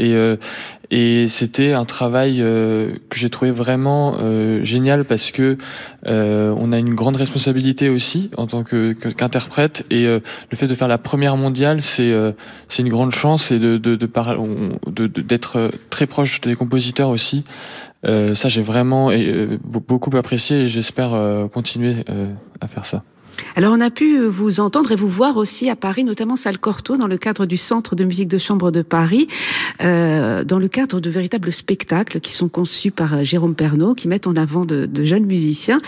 Et 0.90 1.26
c'était 1.28 1.73
un 1.73 1.85
travail 1.85 2.40
euh, 2.40 2.93
que 3.09 3.16
j'ai 3.16 3.31
trouvé 3.31 3.50
vraiment 3.50 4.16
euh, 4.21 4.62
génial 4.64 5.05
parce 5.05 5.31
que 5.31 5.59
euh, 6.07 6.55
on 6.57 6.73
a 6.73 6.78
une 6.78 6.95
grande 6.95 7.16
responsabilité 7.16 7.88
aussi 7.88 8.31
en 8.37 8.47
tant 8.47 8.62
que 8.62 8.93
qu'interprète 8.93 9.85
et 9.90 10.05
le 10.07 10.23
fait 10.57 10.66
de 10.66 10.75
faire 10.75 10.88
la 10.88 10.99
première 10.99 11.37
mondiale 11.37 11.83
c'est 11.83 12.14
c'est 12.69 12.83
une 12.83 12.88
grande 12.88 13.12
chance 13.12 13.50
et 13.50 13.59
de 13.59 13.76
de 13.76 13.97
de 13.97 15.07
d'être 15.07 15.71
très 15.90 16.07
proche 16.07 16.40
des 16.40 16.55
compositeurs 16.55 17.09
aussi. 17.09 17.45
ça 18.05 18.49
j'ai 18.49 18.62
vraiment 18.62 19.11
beaucoup 19.64 20.16
apprécié 20.16 20.64
et 20.64 20.69
j'espère 20.69 21.11
continuer 21.52 21.97
à 22.61 22.69
faire 22.69 22.85
ça. 22.85 23.02
Alors 23.55 23.73
on 23.73 23.81
a 23.81 23.90
pu 23.90 24.25
vous 24.25 24.61
entendre 24.61 24.93
et 24.93 24.97
vous 24.97 25.09
voir 25.09 25.37
aussi 25.37 25.71
à 25.71 25.76
Paris, 25.76 26.05
notamment 26.05 26.37
salle 26.37 26.59
Cortot, 26.59 26.97
dans 26.97 27.07
le 27.07 27.19
cadre 27.19 27.47
du 27.47 27.57
Centre 27.57 27.95
de 27.95 28.05
musique 28.05 28.28
de 28.28 28.38
chambre 28.38 28.71
de 28.71 28.83
Paris, 28.83 29.28
euh, 29.83 30.45
dans 30.45 30.59
le 30.59 30.69
cadre 30.69 31.00
de 31.00 31.11
véritables 31.11 31.52
spectacles 31.52 32.21
qui 32.21 32.33
sont 32.33 32.49
conçus 32.49 32.90
par 32.90 33.14
euh, 33.14 33.23
Jérôme 33.23 33.55
Pernaud, 33.55 33.95
qui 33.95 34.09
mettent 34.09 34.26
en 34.26 34.37
avant 34.37 34.64
de, 34.64 34.87
de 34.87 35.05
jeunes 35.05 35.26
musiciens. 35.26 35.81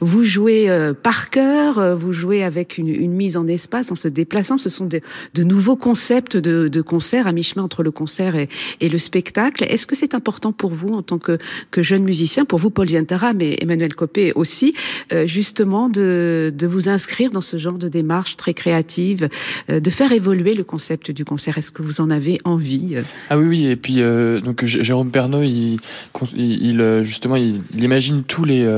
Vous 0.00 0.24
jouez 0.24 0.70
euh, 0.70 0.92
par 0.94 1.30
cœur, 1.30 1.78
euh, 1.78 1.94
vous 1.94 2.12
jouez 2.12 2.42
avec 2.42 2.78
une, 2.78 2.88
une, 2.88 3.12
mise 3.12 3.36
en 3.36 3.46
espace 3.46 3.90
en 3.90 3.94
se 3.94 4.08
déplaçant. 4.08 4.58
Ce 4.58 4.68
sont 4.68 4.86
de, 4.86 5.00
de 5.34 5.44
nouveaux 5.44 5.76
concepts 5.76 6.36
de, 6.36 6.68
de 6.68 6.82
concert 6.82 7.26
à 7.26 7.32
mi-chemin 7.32 7.62
entre 7.62 7.82
le 7.82 7.90
concert 7.90 8.36
et, 8.36 8.48
et 8.80 8.88
le 8.88 8.98
spectacle. 8.98 9.64
Est-ce 9.64 9.86
que 9.86 9.96
c'est 9.96 10.14
important 10.14 10.52
pour 10.52 10.72
vous 10.72 10.94
en 10.94 11.02
tant 11.02 11.18
que, 11.18 11.38
que 11.70 11.82
jeune 11.82 12.04
musicien, 12.04 12.44
pour 12.44 12.58
vous 12.58 12.70
Paul 12.70 12.88
Giantara, 12.88 13.32
mais 13.32 13.56
Emmanuel 13.60 13.94
Copé 13.94 14.32
aussi, 14.34 14.74
euh, 15.12 15.26
justement 15.26 15.88
de, 15.88 16.52
de 16.56 16.66
vous 16.66 16.88
inscrire 16.90 17.30
dans 17.30 17.40
ce 17.40 17.56
genre 17.56 17.78
de 17.78 17.88
démarche 17.88 18.36
très 18.36 18.54
créative, 18.54 19.28
euh, 19.70 19.80
de 19.80 19.90
faire 19.90 20.12
évoluer 20.12 20.54
le 20.54 20.64
concept 20.64 21.10
du 21.10 21.24
concert. 21.24 21.58
Est-ce 21.58 21.70
que 21.70 21.82
vous 21.82 22.00
en 22.00 22.10
avez 22.10 22.40
envie 22.44 22.96
euh 22.96 23.02
Ah 23.30 23.38
oui, 23.38 23.46
oui. 23.46 23.66
Et 23.66 23.76
puis 23.76 23.96
euh, 23.98 24.40
donc 24.40 24.64
Jérôme 24.64 25.10
Pernaud, 25.10 25.42
il, 25.42 25.78
justement, 27.02 27.36
il, 27.36 27.60
imagine 27.78 28.22
tous 28.24 28.44
les 28.44 28.68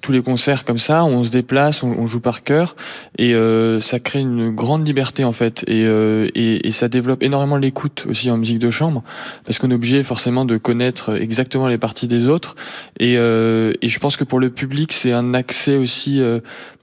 tous 0.00 0.10
les 0.12 0.22
concerts 0.22 0.64
comme 0.64 0.78
ça, 0.78 1.04
on 1.04 1.22
se 1.22 1.30
déplace, 1.30 1.82
on, 1.84 2.06
joue 2.06 2.18
par 2.18 2.42
cœur, 2.42 2.74
et 3.18 3.34
ça 3.80 4.00
crée 4.00 4.20
une 4.20 4.50
grande 4.50 4.86
liberté 4.86 5.22
en 5.22 5.32
fait, 5.32 5.64
et, 5.68 5.82
et, 5.82 6.66
et, 6.66 6.70
ça 6.72 6.88
développe 6.88 7.22
énormément 7.22 7.56
l'écoute 7.56 8.06
aussi 8.08 8.30
en 8.30 8.36
musique 8.36 8.58
de 8.58 8.70
chambre, 8.70 9.04
parce 9.44 9.58
qu'on 9.58 9.70
est 9.70 9.74
obligé 9.74 10.02
forcément 10.02 10.44
de 10.44 10.56
connaître 10.56 11.14
exactement 11.14 11.68
les 11.68 11.78
parties 11.78 12.08
des 12.08 12.26
autres, 12.26 12.56
et, 12.98 13.14
et 13.14 13.88
je 13.88 13.98
pense 14.00 14.16
que 14.16 14.24
pour 14.24 14.40
le 14.40 14.50
public 14.50 14.92
c'est 14.92 15.12
un 15.12 15.34
accès 15.34 15.76
aussi 15.76 16.20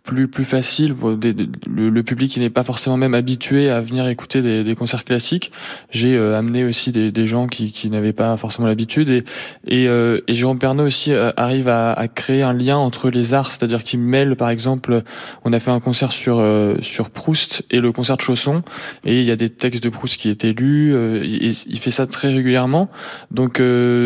plus 0.10 0.28
plus 0.28 0.46
facile 0.46 0.96
pour 0.96 1.16
des, 1.16 1.36
le, 1.70 1.90
le, 1.92 2.04
public 2.04 2.32
qui 2.32 2.40
n'est 2.40 2.50
pas 2.50 2.64
forcément 2.64 2.98
même 2.98 3.14
habitué 3.14 3.70
à 3.70 3.80
venir 3.80 4.08
écouter 4.08 4.42
des, 4.42 4.64
des 4.64 4.74
concerts 4.74 5.06
classiques. 5.06 5.52
J'ai 5.92 6.16
euh, 6.16 6.36
amené 6.36 6.66
aussi 6.66 6.92
des, 6.92 7.12
des, 7.12 7.28
gens 7.28 7.46
qui, 7.46 7.72
qui 7.72 7.92
n'avaient 7.92 8.14
pas 8.14 8.36
forcément 8.36 8.68
l'habitude 8.68 9.12
et 9.12 9.24
et, 9.68 9.88
euh, 9.88 10.22
et 10.28 10.34
Jérôme 10.34 10.58
Pernaud 10.58 10.86
aussi 10.86 11.14
euh, 11.14 11.32
arrive 11.38 11.68
à, 11.68 11.94
à, 11.94 12.08
créer 12.08 12.42
un 12.42 12.54
lien 12.54 12.78
entre 12.78 13.12
les 13.12 13.36
arts, 13.36 13.52
c'est-à-dire 13.52 13.84
qu'il 13.84 14.00
mêle 14.00 14.36
par 14.36 14.50
exemple, 14.50 15.04
on 15.46 15.54
a 15.54 15.60
fait 15.60 15.70
un 15.70 15.80
concert 15.80 16.12
sur 16.12 16.44
sur 16.82 17.12
Proust 17.12 17.64
et 17.70 17.80
le 17.80 17.92
concert 17.92 18.18
de 18.18 18.22
Chausson 18.22 18.64
et 19.06 19.20
il 19.20 19.28
y 19.28 19.32
a 19.32 19.36
des 19.36 19.52
textes 19.52 19.84
de 19.84 19.90
Proust 19.90 20.18
qui 20.20 20.30
étaient 20.30 20.54
lus. 20.54 20.96
il, 21.24 21.54
il 21.68 21.80
fait 21.80 21.92
ça 21.92 22.08
très 22.08 22.34
régulièrement, 22.34 22.90
donc 23.30 23.62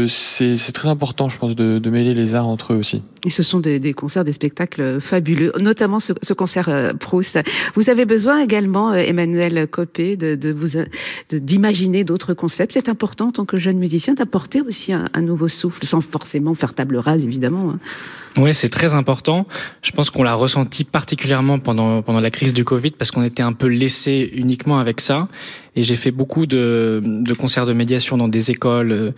c'est 0.09 0.57
c'est 0.57 0.73
très 0.73 0.89
important, 0.89 1.29
je 1.29 1.37
pense, 1.37 1.55
de, 1.55 1.79
de 1.79 1.89
mêler 1.89 2.13
les 2.13 2.35
arts 2.35 2.47
entre 2.47 2.73
eux 2.73 2.77
aussi. 2.77 3.03
Et 3.25 3.29
ce 3.29 3.41
sont 3.41 3.61
des, 3.61 3.79
des 3.79 3.93
concerts, 3.93 4.25
des 4.25 4.33
spectacles 4.33 4.99
fabuleux, 4.99 5.53
notamment 5.61 5.92
ce, 5.99 6.13
ce 6.21 6.33
concert 6.33 6.69
euh, 6.69 6.93
Proust. 6.93 7.39
Vous 7.75 7.89
avez 7.89 8.05
besoin 8.05 8.41
également, 8.41 8.91
euh, 8.91 8.97
Emmanuel 8.97 9.67
Copé, 9.67 10.15
de, 10.15 10.35
de 10.35 10.53
d'imaginer 11.31 12.03
d'autres 12.03 12.33
concepts. 12.33 12.73
C'est 12.73 12.89
important 12.89 13.27
en 13.27 13.31
tant 13.31 13.45
que 13.45 13.57
jeune 13.57 13.77
musicien 13.77 14.13
d'apporter 14.13 14.61
aussi 14.61 14.93
un, 14.93 15.21
nouveau 15.21 15.47
souffle, 15.47 15.85
sans 15.85 16.01
forcément 16.01 16.53
faire 16.53 16.73
table 16.73 16.97
rase, 16.97 17.23
évidemment. 17.23 17.71
Hein. 17.71 18.41
Ouais, 18.41 18.53
c'est 18.53 18.69
très 18.69 18.93
important. 18.93 19.45
Je 19.81 19.91
pense 19.91 20.09
qu'on 20.09 20.23
l'a 20.23 20.33
ressenti 20.33 20.83
particulièrement 20.83 21.59
pendant 21.59 22.01
pendant 22.01 22.19
la 22.19 22.31
crise 22.31 22.53
du 22.53 22.63
Covid 22.63 22.91
parce 22.91 23.11
qu'on 23.11 23.23
était 23.23 23.43
un 23.43 23.53
peu 23.53 23.67
laissé 23.67 24.31
uniquement 24.33 24.79
avec 24.79 25.01
ça. 25.01 25.27
Et 25.75 25.83
j'ai 25.83 25.95
fait 25.95 26.11
beaucoup 26.11 26.45
de, 26.45 27.01
concerts 27.37 27.65
de 27.65 27.73
médiation 27.73 28.17
dans 28.17 28.27
des 28.27 28.51
écoles, 28.51 29.13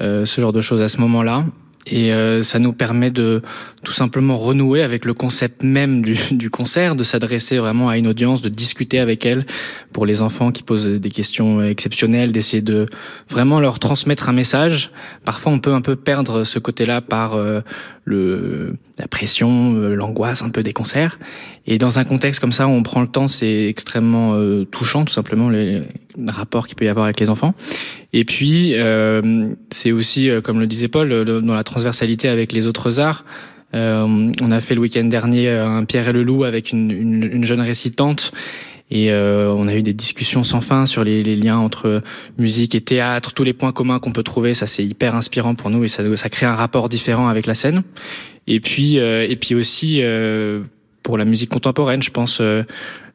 euh, 0.00 0.24
ce 0.24 0.40
genre 0.40 0.52
de 0.52 0.60
choses 0.60 0.82
à 0.82 0.88
ce 0.88 0.98
moment-là 0.98 1.44
et 1.86 2.12
euh, 2.12 2.42
ça 2.42 2.58
nous 2.58 2.72
permet 2.72 3.10
de 3.10 3.42
tout 3.82 3.92
simplement 3.92 4.36
renouer 4.36 4.82
avec 4.82 5.04
le 5.04 5.14
concept 5.14 5.62
même 5.62 6.02
du, 6.02 6.16
du 6.30 6.50
concert, 6.50 6.94
de 6.94 7.02
s'adresser 7.02 7.58
vraiment 7.58 7.88
à 7.88 7.96
une 7.96 8.06
audience, 8.06 8.42
de 8.42 8.48
discuter 8.48 9.00
avec 9.00 9.24
elle 9.24 9.46
pour 9.92 10.06
les 10.06 10.22
enfants 10.22 10.52
qui 10.52 10.62
posent 10.62 10.86
des 10.86 11.10
questions 11.10 11.62
exceptionnelles, 11.62 12.32
d'essayer 12.32 12.62
de 12.62 12.86
vraiment 13.28 13.60
leur 13.60 13.78
transmettre 13.78 14.28
un 14.28 14.32
message. 14.32 14.90
Parfois, 15.24 15.52
on 15.52 15.58
peut 15.58 15.72
un 15.72 15.80
peu 15.80 15.96
perdre 15.96 16.44
ce 16.44 16.58
côté-là 16.58 17.00
par 17.00 17.34
euh, 17.34 17.60
le, 18.04 18.76
la 18.98 19.08
pression, 19.08 19.74
euh, 19.74 19.94
l'angoisse 19.94 20.42
un 20.42 20.50
peu 20.50 20.62
des 20.62 20.72
concerts. 20.72 21.18
Et 21.66 21.78
dans 21.78 21.98
un 21.98 22.04
contexte 22.04 22.40
comme 22.40 22.52
ça 22.52 22.66
où 22.66 22.70
on 22.70 22.82
prend 22.82 23.00
le 23.00 23.08
temps, 23.08 23.28
c'est 23.28 23.66
extrêmement 23.66 24.34
euh, 24.34 24.64
touchant, 24.64 25.04
tout 25.04 25.12
simplement, 25.12 25.48
les 25.48 25.82
rapports 26.26 26.66
qu'il 26.66 26.76
peut 26.76 26.84
y 26.84 26.88
avoir 26.88 27.04
avec 27.04 27.20
les 27.20 27.30
enfants. 27.30 27.52
Et 28.12 28.24
puis, 28.24 28.74
euh, 28.74 29.50
c'est 29.70 29.92
aussi, 29.92 30.30
comme 30.42 30.60
le 30.60 30.66
disait 30.66 30.88
Paul, 30.88 31.24
dans 31.24 31.54
la 31.54 31.64
transversalité 31.64 32.28
avec 32.28 32.52
les 32.52 32.66
autres 32.66 33.00
arts. 33.00 33.24
Euh, 33.72 34.32
on 34.40 34.50
a 34.50 34.60
fait 34.60 34.74
le 34.74 34.80
week-end 34.80 35.04
dernier 35.04 35.48
un 35.48 35.84
Pierre 35.84 36.08
et 36.08 36.12
le 36.12 36.24
Loup 36.24 36.42
avec 36.42 36.72
une, 36.72 36.90
une, 36.90 37.22
une 37.32 37.44
jeune 37.44 37.60
récitante 37.60 38.32
et 38.90 39.12
euh, 39.12 39.52
on 39.52 39.68
a 39.68 39.76
eu 39.76 39.82
des 39.82 39.92
discussions 39.92 40.42
sans 40.42 40.60
fin 40.60 40.84
sur 40.84 41.04
les, 41.04 41.22
liens 41.36 41.58
entre 41.58 42.02
musique 42.38 42.74
et 42.74 42.80
théâtre, 42.80 43.32
tous 43.32 43.44
les 43.44 43.52
points 43.52 43.72
communs 43.72 44.00
qu'on 44.00 44.10
peut 44.10 44.24
trouver. 44.24 44.54
Ça, 44.54 44.66
c'est 44.66 44.84
hyper 44.84 45.14
inspirant 45.14 45.54
pour 45.54 45.70
nous 45.70 45.84
et 45.84 45.88
ça, 45.88 46.28
crée 46.28 46.46
un 46.46 46.56
rapport 46.56 46.88
différent 46.88 47.28
avec 47.28 47.46
la 47.46 47.54
scène. 47.54 47.82
Et 48.48 48.58
puis, 48.58 48.98
euh, 48.98 49.26
et 49.28 49.36
puis 49.36 49.54
aussi 49.54 50.00
euh, 50.02 50.62
pour 51.04 51.18
la 51.18 51.24
musique 51.24 51.50
contemporaine, 51.50 52.02
je 52.02 52.10
pense. 52.10 52.42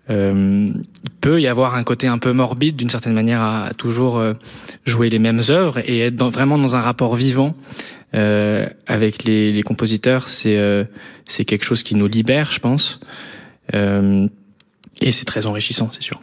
Euh, 0.09 0.71
il 1.03 1.09
peut 1.21 1.41
y 1.41 1.47
avoir 1.47 1.75
un 1.75 1.83
côté 1.83 2.07
un 2.07 2.17
peu 2.17 2.31
morbide 2.31 2.75
d'une 2.75 2.89
certaine 2.89 3.13
manière 3.13 3.41
à, 3.41 3.71
toujours 3.75 4.17
euh, 4.17 4.33
jouer 4.85 5.09
les 5.09 5.19
mêmes 5.19 5.41
œuvres 5.49 5.79
et 5.89 5.99
être 6.01 6.23
vraiment 6.25 6.57
dans 6.57 6.75
un 6.75 6.81
rapport 6.81 7.15
vivant 7.15 7.55
euh, 8.13 8.67
avec 8.85 9.23
les, 9.23 9.63
compositeurs. 9.63 10.27
C'est 10.27 10.59
c'est 11.27 11.45
quelque 11.45 11.65
chose 11.65 11.83
qui 11.83 11.95
nous 11.95 12.07
libère, 12.07 12.51
je 12.51 12.59
pense. 12.59 12.99
Et 13.73 15.11
c'est 15.11 15.25
très 15.25 15.45
enrichissant, 15.45 15.89
c'est 15.91 16.03
sûr. 16.03 16.21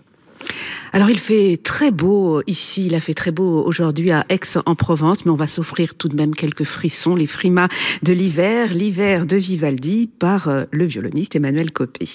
Alors 0.92 1.08
il 1.08 1.18
fait 1.18 1.58
très 1.62 1.90
beau 1.90 2.42
ici, 2.46 2.86
il 2.86 2.94
a 2.94 3.00
fait 3.00 3.14
très 3.14 3.30
beau 3.30 3.64
aujourd'hui 3.64 4.10
à 4.10 4.26
Aix-en-Provence, 4.28 5.24
mais 5.24 5.30
on 5.30 5.36
va 5.36 5.46
s'offrir 5.46 5.94
tout 5.94 6.08
de 6.08 6.16
même 6.16 6.34
quelques 6.34 6.64
frissons, 6.64 7.14
les 7.14 7.28
frimas 7.28 7.68
de 8.02 8.12
l'hiver, 8.12 8.74
l'hiver 8.74 9.24
de 9.24 9.36
Vivaldi 9.36 10.08
par 10.18 10.50
le 10.70 10.84
violoniste 10.84 11.36
Emmanuel 11.36 11.70
Copé. 11.70 12.06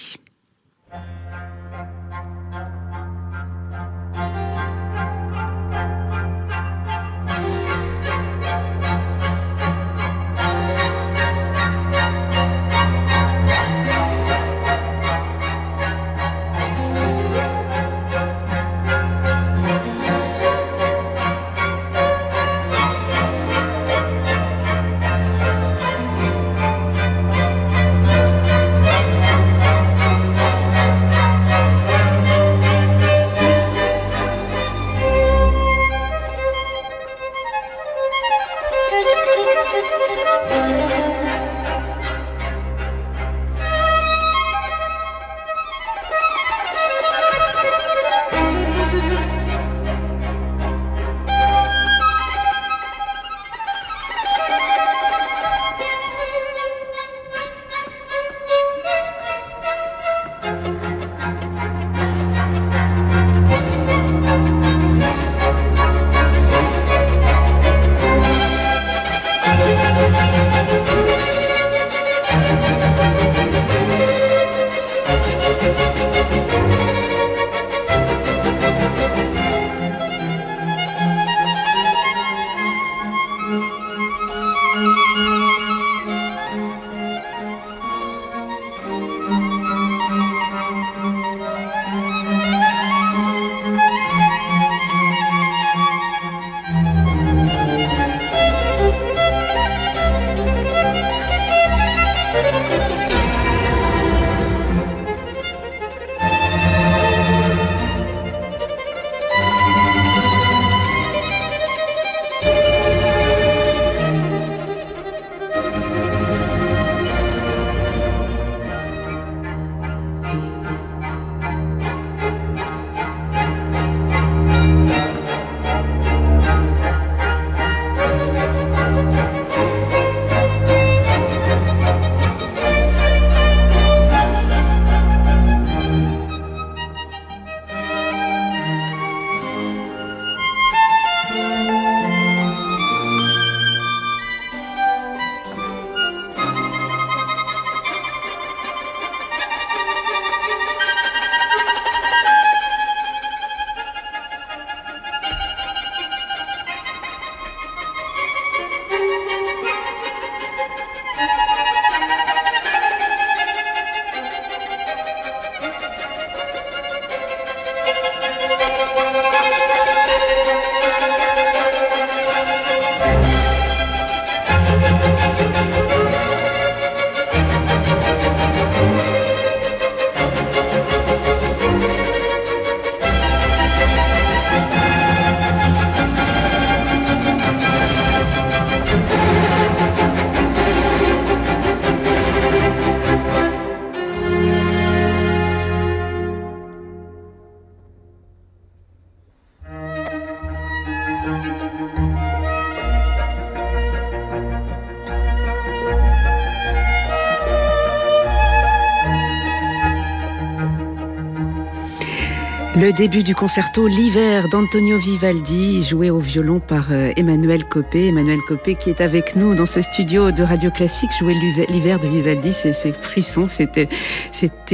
Le 212.80 212.94
début 212.94 213.24
du 213.24 213.34
concerto 213.34 213.88
L'hiver 213.88 214.50
d'Antonio 214.50 215.00
Vivaldi, 215.00 215.84
joué 215.84 216.12
au 216.12 216.20
violon 216.20 216.60
par 216.60 216.92
euh, 216.92 217.10
Emmanuel 217.16 217.66
Copé. 217.66 218.10
Emmanuel 218.10 218.38
Copé 218.48 218.76
qui 218.76 218.92
est 218.92 219.02
avec 219.02 219.36
nous 219.36 219.56
dans 219.56 219.66
ce 219.66 219.82
studio 219.82 220.30
de 220.30 220.44
Radio 220.44 220.70
Classique, 220.70 221.10
jouer 221.18 221.34
l'hiver 221.70 222.00
de 222.00 222.08
Vivaldi, 222.08 222.54
c'est 222.54 222.92
frissons, 222.92 223.48
c'était 223.48 223.90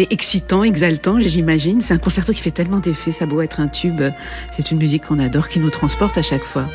excitant, 0.09 0.65
exaltant, 0.65 1.17
j'imagine. 1.21 1.79
C'est 1.79 1.93
un 1.93 1.97
concerto 1.97 2.33
qui 2.33 2.41
fait 2.41 2.51
tellement 2.51 2.79
d'effets, 2.79 3.13
ça 3.13 3.25
beau 3.25 3.39
être 3.39 3.61
un 3.61 3.69
tube. 3.69 4.01
C'est 4.51 4.71
une 4.71 4.79
musique 4.79 5.07
qu'on 5.07 5.19
adore, 5.19 5.47
qui 5.47 5.61
nous 5.61 5.69
transporte 5.69 6.17
à 6.17 6.23
chaque 6.23 6.43
fois. 6.43 6.65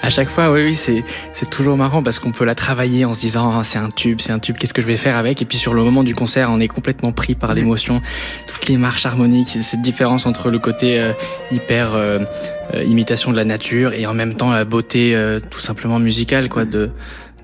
À 0.00 0.10
chaque 0.10 0.28
fois, 0.28 0.52
oui, 0.52 0.62
oui, 0.64 0.76
c'est, 0.76 1.04
c'est 1.32 1.50
toujours 1.50 1.76
marrant 1.76 2.02
parce 2.02 2.18
qu'on 2.18 2.30
peut 2.30 2.44
la 2.44 2.54
travailler 2.54 3.04
en 3.04 3.14
se 3.14 3.20
disant 3.20 3.52
ah, 3.58 3.64
c'est 3.64 3.78
un 3.78 3.90
tube, 3.90 4.20
c'est 4.20 4.32
un 4.32 4.38
tube, 4.38 4.56
qu'est-ce 4.56 4.72
que 4.72 4.80
je 4.80 4.86
vais 4.86 4.96
faire 4.96 5.16
avec? 5.16 5.42
Et 5.42 5.44
puis 5.44 5.58
sur 5.58 5.74
le 5.74 5.82
moment 5.82 6.04
du 6.04 6.14
concert, 6.14 6.50
on 6.50 6.60
est 6.60 6.68
complètement 6.68 7.12
pris 7.12 7.34
par 7.34 7.52
l'émotion, 7.52 8.00
toutes 8.46 8.68
les 8.68 8.76
marches 8.76 9.06
harmoniques, 9.06 9.48
cette 9.48 9.82
différence 9.82 10.24
entre 10.24 10.50
le 10.50 10.60
côté 10.60 11.00
euh, 11.00 11.12
hyper 11.50 11.94
euh, 11.94 12.20
euh, 12.74 12.84
imitation 12.84 13.32
de 13.32 13.36
la 13.36 13.44
nature 13.44 13.92
et 13.92 14.06
en 14.06 14.14
même 14.14 14.34
temps 14.34 14.50
la 14.50 14.64
beauté 14.64 15.16
tout 15.50 15.60
simplement 15.60 15.98
musicale, 15.98 16.48
quoi, 16.48 16.64
de 16.64 16.90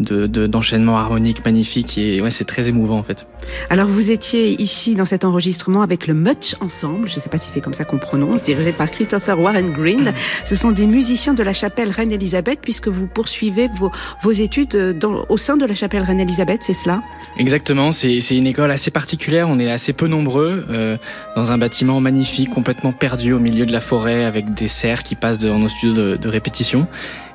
d'enchaînement 0.00 0.92
de, 0.92 0.98
harmonique 0.98 1.44
magnifique 1.44 1.98
et 1.98 2.20
ouais 2.20 2.30
c'est 2.30 2.44
très 2.44 2.68
émouvant 2.68 2.98
en 2.98 3.02
fait. 3.02 3.26
Alors 3.70 3.86
vous 3.86 4.10
étiez 4.10 4.60
ici 4.60 4.94
dans 4.94 5.04
cet 5.04 5.24
enregistrement 5.24 5.82
avec 5.82 6.06
le 6.06 6.14
Much 6.14 6.56
Ensemble, 6.60 7.08
je 7.08 7.16
ne 7.16 7.20
sais 7.20 7.28
pas 7.28 7.38
si 7.38 7.48
c'est 7.48 7.60
comme 7.60 7.74
ça 7.74 7.84
qu'on 7.84 7.98
prononce, 7.98 8.42
dirigé 8.42 8.72
par 8.72 8.90
Christopher 8.90 9.38
Warren 9.38 9.70
Green. 9.70 10.12
Ce 10.44 10.56
sont 10.56 10.72
des 10.72 10.86
musiciens 10.86 11.34
de 11.34 11.42
la 11.42 11.52
chapelle 11.52 11.90
Reine-Élisabeth 11.90 12.58
puisque 12.60 12.88
vous 12.88 13.06
poursuivez 13.06 13.68
vos, 13.78 13.92
vos 14.22 14.32
études 14.32 14.98
dans, 14.98 15.24
au 15.28 15.36
sein 15.36 15.56
de 15.56 15.64
la 15.64 15.74
chapelle 15.74 16.02
Reine-Élisabeth, 16.02 16.62
c'est 16.62 16.74
cela? 16.74 17.02
Exactement, 17.38 17.92
c'est 17.92 18.18
une 18.30 18.46
école 18.46 18.70
assez 18.70 18.90
particulière, 18.90 19.48
on 19.48 19.58
est 19.58 19.70
assez 19.70 19.92
peu 19.92 20.08
nombreux 20.08 20.64
euh, 20.70 20.96
dans 21.36 21.52
un 21.52 21.58
bâtiment 21.58 22.00
magnifique, 22.00 22.50
complètement 22.50 22.92
perdu 22.92 23.32
au 23.32 23.38
milieu 23.38 23.66
de 23.66 23.72
la 23.72 23.80
forêt 23.80 24.24
avec 24.24 24.54
des 24.54 24.68
cerfs 24.68 25.02
qui 25.02 25.14
passent 25.14 25.38
dans 25.38 25.58
nos 25.58 25.68
studios 25.68 25.94
de, 25.94 26.16
de 26.16 26.28
répétition. 26.28 26.86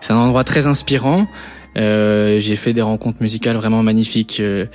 C'est 0.02 0.14
un 0.14 0.18
endroit 0.18 0.44
très 0.44 0.68
inspirant. 0.68 1.28
Euh, 1.78 2.40
j'ai 2.40 2.56
fait 2.56 2.74
des 2.74 2.82
rencontres 2.82 3.22
musicales 3.22 3.56
vraiment 3.56 3.84
magnifiques 3.84 4.40
euh, 4.40 4.66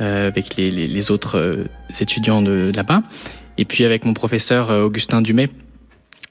euh, 0.00 0.28
avec 0.28 0.56
les, 0.56 0.70
les, 0.70 0.86
les 0.86 1.10
autres 1.10 1.64
étudiants 2.00 2.42
de, 2.42 2.70
là-bas. 2.74 3.02
Et 3.58 3.64
puis 3.64 3.84
avec 3.84 4.04
mon 4.04 4.12
professeur 4.12 4.70
Augustin 4.70 5.22
Dumay, 5.22 5.48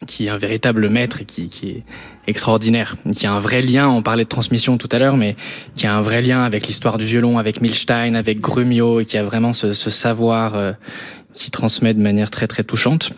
qui 0.05 0.27
est 0.27 0.29
un 0.29 0.37
véritable 0.37 0.89
maître 0.89 1.21
et 1.21 1.25
qui, 1.25 1.47
qui, 1.47 1.69
est 1.69 1.83
extraordinaire, 2.27 2.95
qui 3.15 3.25
a 3.27 3.33
un 3.33 3.39
vrai 3.39 3.61
lien, 3.61 3.87
on 3.87 4.01
parlait 4.01 4.23
de 4.23 4.29
transmission 4.29 4.77
tout 4.77 4.89
à 4.91 4.99
l'heure, 4.99 5.17
mais 5.17 5.35
qui 5.75 5.87
a 5.87 5.95
un 5.95 6.01
vrai 6.01 6.21
lien 6.21 6.43
avec 6.43 6.67
l'histoire 6.67 6.97
du 6.97 7.05
violon, 7.05 7.37
avec 7.37 7.61
Milstein, 7.61 8.15
avec 8.15 8.39
Grumio, 8.39 8.99
et 8.99 9.05
qui 9.05 9.17
a 9.17 9.23
vraiment 9.23 9.53
ce, 9.53 9.73
ce 9.73 9.89
savoir 9.89 10.55
euh, 10.55 10.73
qui 11.33 11.51
transmet 11.51 11.93
de 11.93 12.01
manière 12.01 12.29
très 12.29 12.47
très 12.47 12.63
touchante. 12.63 13.11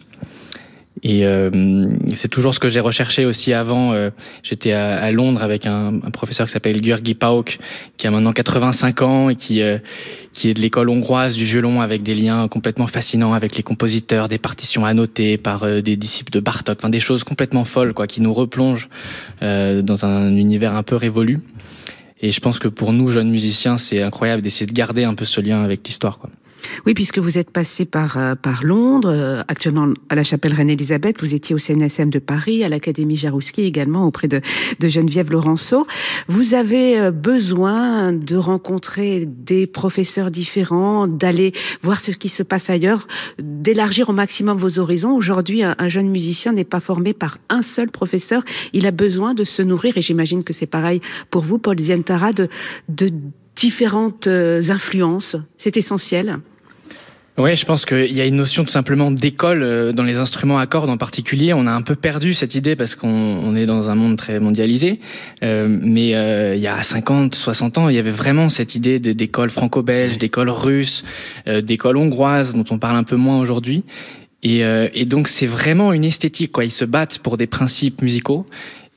Et 1.04 1.26
euh, 1.26 1.90
c'est 2.14 2.28
toujours 2.28 2.54
ce 2.56 2.60
que 2.60 2.70
j'ai 2.70 2.80
recherché 2.80 3.26
aussi 3.26 3.54
avant. 3.54 3.94
Euh, 3.94 4.10
J'étais 4.44 4.72
à, 4.72 4.96
à, 4.96 5.12
Londres 5.12 5.44
avec 5.44 5.66
un, 5.66 6.00
un 6.04 6.12
professeur 6.12 6.48
qui 6.48 6.54
s'appelle 6.54 6.84
György 6.84 7.14
Pauk, 7.14 7.60
qui 7.98 8.08
a 8.08 8.12
maintenant 8.12 8.32
85 8.32 9.02
ans 9.02 9.30
et 9.30 9.36
qui 9.36 9.62
euh, 9.62 9.78
qui 10.38 10.50
est 10.50 10.54
de 10.54 10.62
l'école 10.62 10.90
hongroise 10.90 11.36
du 11.36 11.46
violon 11.46 11.82
avec 11.82 12.04
des 12.04 12.14
liens 12.14 12.48
complètement 12.48 12.86
fascinants 12.86 13.34
avec 13.34 13.56
les 13.56 13.64
compositeurs, 13.64 14.28
des 14.28 14.38
partitions 14.38 14.86
annotées 14.86 15.38
par 15.38 15.64
euh, 15.64 15.82
des 15.82 15.96
disciples 15.96 16.32
de 16.32 16.40
Bartok, 16.40 16.78
enfin 16.80 16.90
des 16.90 17.00
choses 17.00 17.24
complètement 17.24 17.66
folles 17.66 17.94
quoi, 17.96 18.06
qui 18.06 18.22
nous 18.22 18.34
replongent 18.34 18.88
euh, 19.42 19.82
dans 19.82 20.06
un 20.06 20.36
univers 20.36 20.76
un 20.76 20.84
peu 20.84 20.96
révolu. 20.96 21.40
Et 22.22 22.30
je 22.30 22.40
pense 22.40 22.60
que 22.60 22.68
pour 22.68 22.94
nous 22.94 23.10
jeunes 23.10 23.30
musiciens, 23.30 23.78
c'est 23.78 24.02
incroyable 24.02 24.44
d'essayer 24.44 24.68
de 24.68 24.74
garder 24.74 25.04
un 25.04 25.16
peu 25.16 25.26
ce 25.26 25.42
lien 25.42 25.64
avec 25.64 25.86
l'histoire. 25.88 26.20
Quoi. 26.20 26.30
Oui, 26.86 26.94
puisque 26.94 27.20
vous 27.20 27.38
êtes 27.38 27.52
passé 27.52 27.86
par, 27.86 28.18
euh, 28.18 28.36
par 28.36 28.64
Londres, 28.64 29.10
euh, 29.12 29.42
actuellement 29.48 29.88
à 30.10 30.16
la 30.16 30.24
chapelle 30.24 30.54
Reine-Élisabeth, 30.54 31.22
vous 31.22 31.34
étiez 31.34 31.56
au 31.56 31.58
CNSM 31.58 32.10
de 32.10 32.20
Paris, 32.20 32.64
à 32.64 32.70
l'Académie 32.70 33.16
Jarouski 33.16 33.64
également, 33.64 34.06
auprès 34.06 34.28
de, 34.28 34.42
de 34.80 34.88
Geneviève 34.88 35.32
Laurenceau. 35.32 35.88
Vous 36.28 36.54
avez 36.54 37.00
euh, 37.00 37.12
besoin 37.12 38.14
de 38.14 38.36
rencontrer 38.36 39.26
des 39.26 39.68
professeurs 39.68 40.32
différents, 40.32 41.08
d'aller 41.08 41.54
voir 41.82 42.00
ce 42.00 42.12
qui 42.12 42.30
se 42.30 42.44
passe 42.44 42.70
ailleurs, 42.70 43.08
d'élargir 43.40 44.10
au 44.10 44.14
maximum 44.14 44.58
vos 44.58 44.80
horizons. 44.80 45.16
Aujourd'hui, 45.16 45.64
un, 45.64 45.76
un 45.78 45.90
jeune 45.90 46.10
musicien 46.10 46.54
n'est 46.54 46.64
pas 46.64 46.80
formé 46.80 47.14
par 47.14 47.38
un 47.50 47.62
seul 47.62 47.90
professeur. 47.90 48.44
Il 48.74 48.86
a 48.88 48.92
besoin 48.92 49.34
de 49.34 49.44
se 49.44 49.62
nourrir, 49.62 49.98
et 49.98 50.02
j'imagine 50.02 50.44
que 50.44 50.54
c'est 50.54 50.66
pareil 50.66 51.02
pour 51.32 51.44
vous, 51.44 51.58
Paul 51.58 51.78
Zientara, 51.80 52.34
de, 52.34 52.48
de 52.90 53.10
différentes 53.58 54.28
influences. 54.28 55.36
C'est 55.58 55.78
essentiel. 55.78 56.40
Oui, 57.40 57.56
je 57.56 57.66
pense 57.66 57.86
qu'il 57.86 58.12
y 58.14 58.20
a 58.20 58.26
une 58.26 58.38
notion 58.38 58.64
tout 58.64 58.72
simplement 58.72 59.12
d'école 59.12 59.62
euh, 59.62 59.92
dans 59.92 60.02
les 60.02 60.18
instruments 60.18 60.58
à 60.58 60.66
cordes 60.66 60.90
en 60.90 60.98
particulier. 60.98 61.54
On 61.54 61.68
a 61.68 61.72
un 61.72 61.84
peu 61.84 61.96
perdu 61.96 62.34
cette 62.34 62.56
idée 62.56 62.76
parce 62.76 62.96
qu'on 62.96 63.56
est 63.56 63.68
dans 63.68 63.92
un 63.92 63.96
monde 63.96 64.18
très 64.18 64.40
mondialisé. 64.40 65.00
Euh, 65.44 65.68
mais 65.70 66.16
euh, 66.16 66.56
il 66.56 66.62
y 66.62 66.68
a 66.68 66.82
50, 66.82 67.36
60 67.36 67.78
ans, 67.78 67.90
il 67.90 67.96
y 67.96 68.00
avait 68.00 68.10
vraiment 68.10 68.50
cette 68.50 68.74
idée 68.74 68.98
d'école 68.98 69.52
franco-belge, 69.52 70.18
d'école 70.18 70.50
russe, 70.50 71.04
d'école 71.46 71.98
hongroise, 71.98 72.56
dont 72.56 72.66
on 72.72 72.80
parle 72.80 72.96
un 72.96 73.04
peu 73.04 73.18
moins 73.18 73.40
aujourd'hui. 73.40 73.84
Et, 74.56 74.64
et 74.94 75.06
donc 75.06 75.28
c'est 75.28 75.46
vraiment 75.46 75.94
une 75.94 76.06
esthétique. 76.06 76.52
Quoi. 76.52 76.66
Ils 76.66 76.72
se 76.72 76.86
battent 76.86 77.20
pour 77.20 77.38
des 77.38 77.48
principes 77.48 78.02
musicaux 78.02 78.46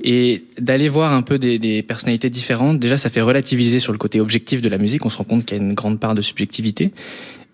et 0.02 0.44
d'aller 0.58 0.88
voir 0.88 1.12
un 1.12 1.22
peu 1.22 1.38
des, 1.38 1.58
des, 1.58 1.82
personnalités 1.82 2.30
différentes, 2.30 2.78
déjà 2.78 2.96
ça 2.96 3.10
fait 3.10 3.20
relativiser 3.20 3.78
sur 3.78 3.92
le 3.92 3.98
côté 3.98 4.20
objectif 4.20 4.62
de 4.62 4.68
la 4.68 4.78
musique, 4.78 5.04
on 5.04 5.10
se 5.10 5.18
rend 5.18 5.24
compte 5.24 5.44
qu'il 5.44 5.58
y 5.58 5.60
a 5.60 5.62
une 5.62 5.74
grande 5.74 6.00
part 6.00 6.14
de 6.14 6.22
subjectivité. 6.22 6.92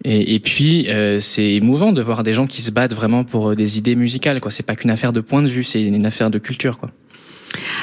Et, 0.04 0.34
et 0.34 0.40
puis 0.40 0.88
euh, 0.88 1.20
c'est 1.20 1.54
émouvant 1.54 1.92
de 1.92 2.02
voir 2.02 2.22
des 2.22 2.34
gens 2.34 2.46
qui 2.46 2.62
se 2.62 2.70
battent 2.70 2.94
vraiment 2.94 3.24
pour 3.24 3.50
euh, 3.50 3.56
des 3.56 3.78
idées 3.78 3.96
musicales. 3.96 4.40
Quoi, 4.40 4.50
c'est 4.50 4.62
pas 4.62 4.76
qu'une 4.76 4.90
affaire 4.90 5.12
de 5.12 5.20
point 5.20 5.42
de 5.42 5.48
vue, 5.48 5.64
c'est 5.64 5.82
une 5.82 6.06
affaire 6.06 6.30
de 6.30 6.38
culture. 6.38 6.78
Quoi. 6.78 6.90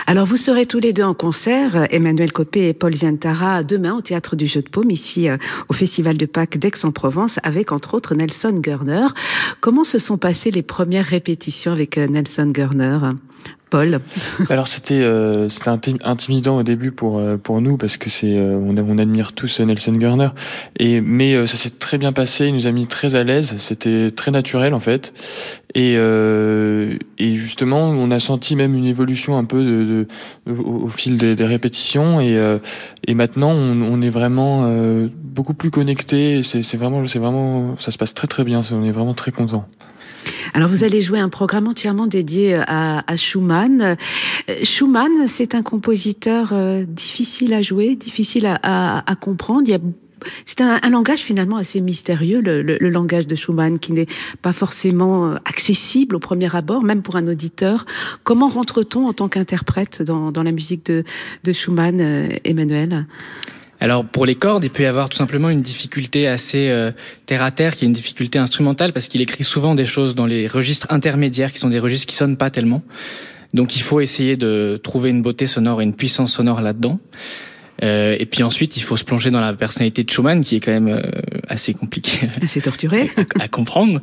Alors 0.05 0.25
vous 0.25 0.37
serez 0.37 0.65
tous 0.65 0.79
les 0.79 0.93
deux 0.93 1.03
en 1.03 1.13
concert, 1.13 1.87
Emmanuel 1.89 2.31
Copé 2.31 2.67
et 2.67 2.73
Paul 2.73 2.93
Ziantara, 2.93 3.63
demain 3.63 3.93
au 3.93 4.01
Théâtre 4.01 4.35
du 4.35 4.45
Jeu 4.45 4.61
de 4.61 4.69
Paume, 4.69 4.91
ici 4.91 5.29
euh, 5.29 5.37
au 5.69 5.73
Festival 5.73 6.17
de 6.17 6.25
Pâques 6.25 6.57
d'Aix-en-Provence, 6.57 7.39
avec 7.43 7.71
entre 7.71 7.93
autres 7.93 8.15
Nelson 8.15 8.53
Gurner. 8.57 9.07
Comment 9.61 9.83
se 9.83 9.99
sont 9.99 10.17
passées 10.17 10.51
les 10.51 10.63
premières 10.63 11.05
répétitions 11.05 11.71
avec 11.71 11.97
Nelson 11.97 12.47
Gurner 12.47 12.99
Paul. 13.73 14.01
Alors 14.51 14.67
c'était 14.67 15.01
euh, 15.01 15.49
c'était 15.49 15.71
intimidant 16.03 16.57
au 16.57 16.61
début 16.61 16.91
pour 16.91 17.17
euh, 17.17 17.37
pour 17.37 17.59
nous 17.59 17.75
parce 17.75 17.97
que 17.97 18.07
c'est 18.07 18.37
euh, 18.37 18.55
on, 18.55 18.99
admire 18.99 19.33
tous 19.33 19.61
Nelson 19.61 19.93
Gurner 19.93 20.29
et 20.77 21.01
mais 21.01 21.47
ça 21.47 21.57
s'est 21.57 21.71
très 21.71 21.97
bien 21.97 22.13
passé, 22.13 22.49
il 22.49 22.53
nous 22.53 22.67
a 22.67 22.71
mis 22.71 22.85
très 22.85 23.15
à 23.15 23.23
l'aise, 23.23 23.55
c'était 23.57 24.11
très 24.11 24.29
naturel 24.29 24.75
en 24.75 24.79
fait. 24.79 25.11
Et 25.73 25.93
et 25.93 27.33
justement 27.33 27.89
on 27.89 28.11
a 28.11 28.19
senti 28.19 28.55
même 28.55 28.75
une 28.75 28.85
évolution 28.85 29.39
un 29.39 29.43
peu 29.43 29.63
de, 29.63 30.07
de 30.45 30.53
au, 30.53 30.89
fil 30.89 31.17
des, 31.17 31.33
répétitions. 31.43 32.21
Et 32.21 32.37
et 33.07 33.15
maintenant 33.15 33.53
on, 33.53 34.01
est 34.03 34.11
vraiment 34.11 34.71
beaucoup 35.23 35.55
plus 35.55 35.71
connecté, 35.71 36.43
c'est 36.43 36.77
vraiment 36.77 37.07
c'est 37.07 37.17
vraiment 37.17 37.75
ça 37.79 37.89
se 37.89 37.97
passe 37.97 38.13
très 38.13 38.27
très 38.27 38.43
bien, 38.43 38.61
on 38.71 38.83
est 38.83 38.91
vraiment 38.91 39.15
très 39.15 39.31
content. 39.31 39.67
Alors 40.53 40.69
vous 40.69 40.83
allez 40.83 41.01
jouer 41.01 41.19
un 41.19 41.29
programme 41.29 41.67
entièrement 41.67 42.05
dédié 42.05 42.55
à, 42.55 43.03
à 43.07 43.15
Schumann. 43.15 43.97
Schumann, 44.61 45.27
c'est 45.27 45.55
un 45.55 45.63
compositeur 45.63 46.49
euh, 46.53 46.83
difficile 46.87 47.53
à 47.55 47.63
jouer, 47.63 47.95
difficile 47.95 48.45
à, 48.61 49.15
comprendre. 49.19 49.63
Il 49.65 49.73
a 49.73 49.79
c'est 50.45 50.61
un, 50.61 50.79
langage 50.89 51.19
finalement 51.19 51.57
assez 51.57 51.81
mystérieux, 51.81 52.39
le, 52.39 52.61
le, 52.61 52.77
le 52.79 52.89
langgage 52.89 53.27
de 53.27 53.35
Schumann, 53.35 53.77
qui 53.77 53.91
n'est 53.91 54.07
pas 54.41 54.53
forcément 54.53 55.31
euh, 55.31 55.35
accessible 55.43 56.15
au 56.15 56.19
premier 56.19 56.55
abord, 56.55 56.81
même 56.81 57.01
pour 57.01 57.17
un 57.17 57.27
auditeur. 57.27 57.85
Comment 58.23 58.47
rentre-t-on 58.47 59.05
en 59.07 59.11
tant 59.11 59.27
qu'interprète 59.27 60.01
dans, 60.01 60.31
dans, 60.31 60.43
la 60.43 60.53
musique 60.53 60.85
de, 60.85 61.03
de 61.43 61.51
Schumann, 61.51 61.99
euh, 61.99 62.29
Emmanuel? 62.45 63.05
Alors 63.83 64.05
pour 64.05 64.25
les 64.25 64.35
cordes, 64.35 64.63
il 64.63 64.69
peut 64.69 64.83
y 64.83 64.85
avoir 64.85 65.09
tout 65.09 65.17
simplement 65.17 65.49
une 65.49 65.59
difficulté 65.59 66.25
assez 66.25 66.69
euh, 66.69 66.93
terre 67.25 67.43
à 67.43 67.51
terre, 67.51 67.75
qui 67.75 67.83
est 67.83 67.87
une 67.87 67.93
difficulté 67.93 68.39
instrumentale, 68.39 68.93
parce 68.93 69.09
qu'il 69.09 69.19
écrit 69.19 69.43
souvent 69.43 69.75
des 69.75 69.83
choses 69.83 70.15
dans 70.15 70.25
les 70.25 70.47
registres 70.47 70.87
intermédiaires, 70.89 71.51
qui 71.51 71.59
sont 71.59 71.67
des 71.67 71.79
registres 71.79 72.07
qui 72.07 72.15
sonnent 72.15 72.37
pas 72.37 72.49
tellement. 72.49 72.81
Donc 73.53 73.75
il 73.75 73.81
faut 73.81 73.99
essayer 73.99 74.37
de 74.37 74.79
trouver 74.81 75.09
une 75.09 75.21
beauté 75.21 75.47
sonore 75.47 75.81
et 75.81 75.83
une 75.83 75.95
puissance 75.95 76.31
sonore 76.31 76.61
là-dedans. 76.61 76.97
Euh, 77.83 78.15
et 78.19 78.25
puis 78.25 78.43
ensuite, 78.43 78.77
il 78.77 78.81
faut 78.81 78.97
se 78.97 79.03
plonger 79.03 79.29
dans 79.29 79.41
la 79.41 79.53
personnalité 79.53 80.03
de 80.03 80.09
Schumann, 80.09 80.43
qui 80.43 80.55
est 80.55 80.59
quand 80.59 80.71
même 80.71 80.87
euh, 80.87 81.01
assez 81.47 81.73
compliqué, 81.73 82.27
assez 82.41 82.61
torturé 82.61 83.11
à, 83.39 83.43
à, 83.43 83.47
comprendre. 83.47 84.01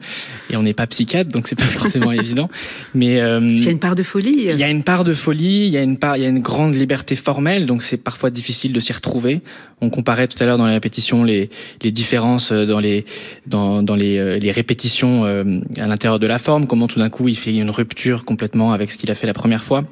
Et 0.51 0.57
on 0.57 0.63
n'est 0.63 0.75
pas 0.75 0.87
psychiatre, 0.87 1.31
donc 1.31 1.49
c'est 1.49 1.57
pas 1.57 1.65
forcément 1.65 2.13
évident. 2.13 2.49
Mais 2.95 3.21
euh, 3.21 3.41
il 3.41 3.65
y 3.65 3.69
a 3.69 3.71
une 3.71 3.79
part 3.79 3.97
de 3.97 4.03
folie. 4.03 4.47
Il 4.51 4.59
y 4.59 4.65
a 4.65 4.69
une 4.69 4.83
part 4.83 5.05
de 5.05 5.15
folie. 5.15 5.67
Il 5.67 5.73
y 5.73 5.79
a 5.79 5.83
une 5.83 5.97
part, 5.97 6.17
il 6.17 6.23
y 6.23 6.27
a 6.27 6.29
une 6.29 6.41
grande 6.41 6.75
liberté 6.75 7.17
formelle, 7.17 7.67
donc 7.67 7.83
c'est 7.83 7.97
parfois 7.97 8.31
difficile 8.31 8.73
de 8.73 8.81
s'y 8.81 8.93
retrouver. 8.93 9.41
On 9.81 9.89
comparait 9.89 10.29
tout 10.29 10.41
à 10.43 10.47
l'heure 10.47 10.59
dans 10.59 10.67
les 10.67 10.75
répétitions 10.75 11.25
les, 11.25 11.49
les 11.83 11.91
différences 11.91 12.53
dans 12.53 12.81
les 12.81 13.07
dans, 13.47 13.83
dans 13.83 13.97
les, 13.97 14.19
euh, 14.19 14.39
les 14.39 14.51
répétitions 14.51 15.25
euh, 15.25 15.61
à 15.79 15.87
l'intérieur 15.87 16.19
de 16.19 16.27
la 16.27 16.39
forme. 16.39 16.67
Comment 16.67 16.87
tout 16.87 16.99
d'un 16.99 17.11
coup 17.11 17.29
il 17.29 17.37
fait 17.37 17.55
une 17.55 17.71
rupture 17.71 18.25
complètement 18.25 18.73
avec 18.73 18.93
ce 18.93 18.99
qu'il 18.99 19.11
a 19.11 19.15
fait 19.15 19.27
la 19.27 19.33
première 19.33 19.65
fois. 19.65 19.85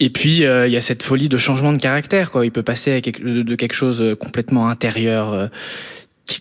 Et 0.00 0.10
puis 0.10 0.44
euh, 0.44 0.66
il 0.66 0.72
y 0.72 0.76
a 0.76 0.80
cette 0.80 1.02
folie 1.02 1.28
de 1.28 1.36
changement 1.36 1.72
de 1.72 1.78
caractère. 1.78 2.30
Quoi. 2.30 2.44
Il 2.44 2.52
peut 2.52 2.62
passer 2.62 3.00
de 3.00 3.54
quelque 3.54 3.74
chose 3.74 4.16
complètement 4.18 4.68
intérieur, 4.68 5.32
euh, 5.32 5.46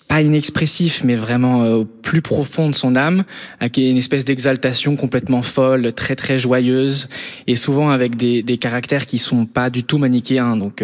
pas 0.07 0.21
inexpressif, 0.21 1.03
mais 1.03 1.15
vraiment 1.15 1.63
au 1.63 1.85
plus 1.85 2.21
profond 2.21 2.69
de 2.69 2.75
son 2.75 2.95
âme, 2.95 3.23
avec 3.59 3.77
une 3.77 3.97
espèce 3.97 4.23
d'exaltation 4.25 4.95
complètement 4.95 5.41
folle, 5.41 5.91
très 5.93 6.15
très 6.15 6.37
joyeuse, 6.37 7.09
et 7.47 7.55
souvent 7.55 7.89
avec 7.89 8.15
des, 8.15 8.43
des 8.43 8.57
caractères 8.57 9.05
qui 9.05 9.17
sont 9.17 9.45
pas 9.45 9.69
du 9.69 9.83
tout 9.83 9.97
manichéens. 9.97 10.55
Donc 10.55 10.83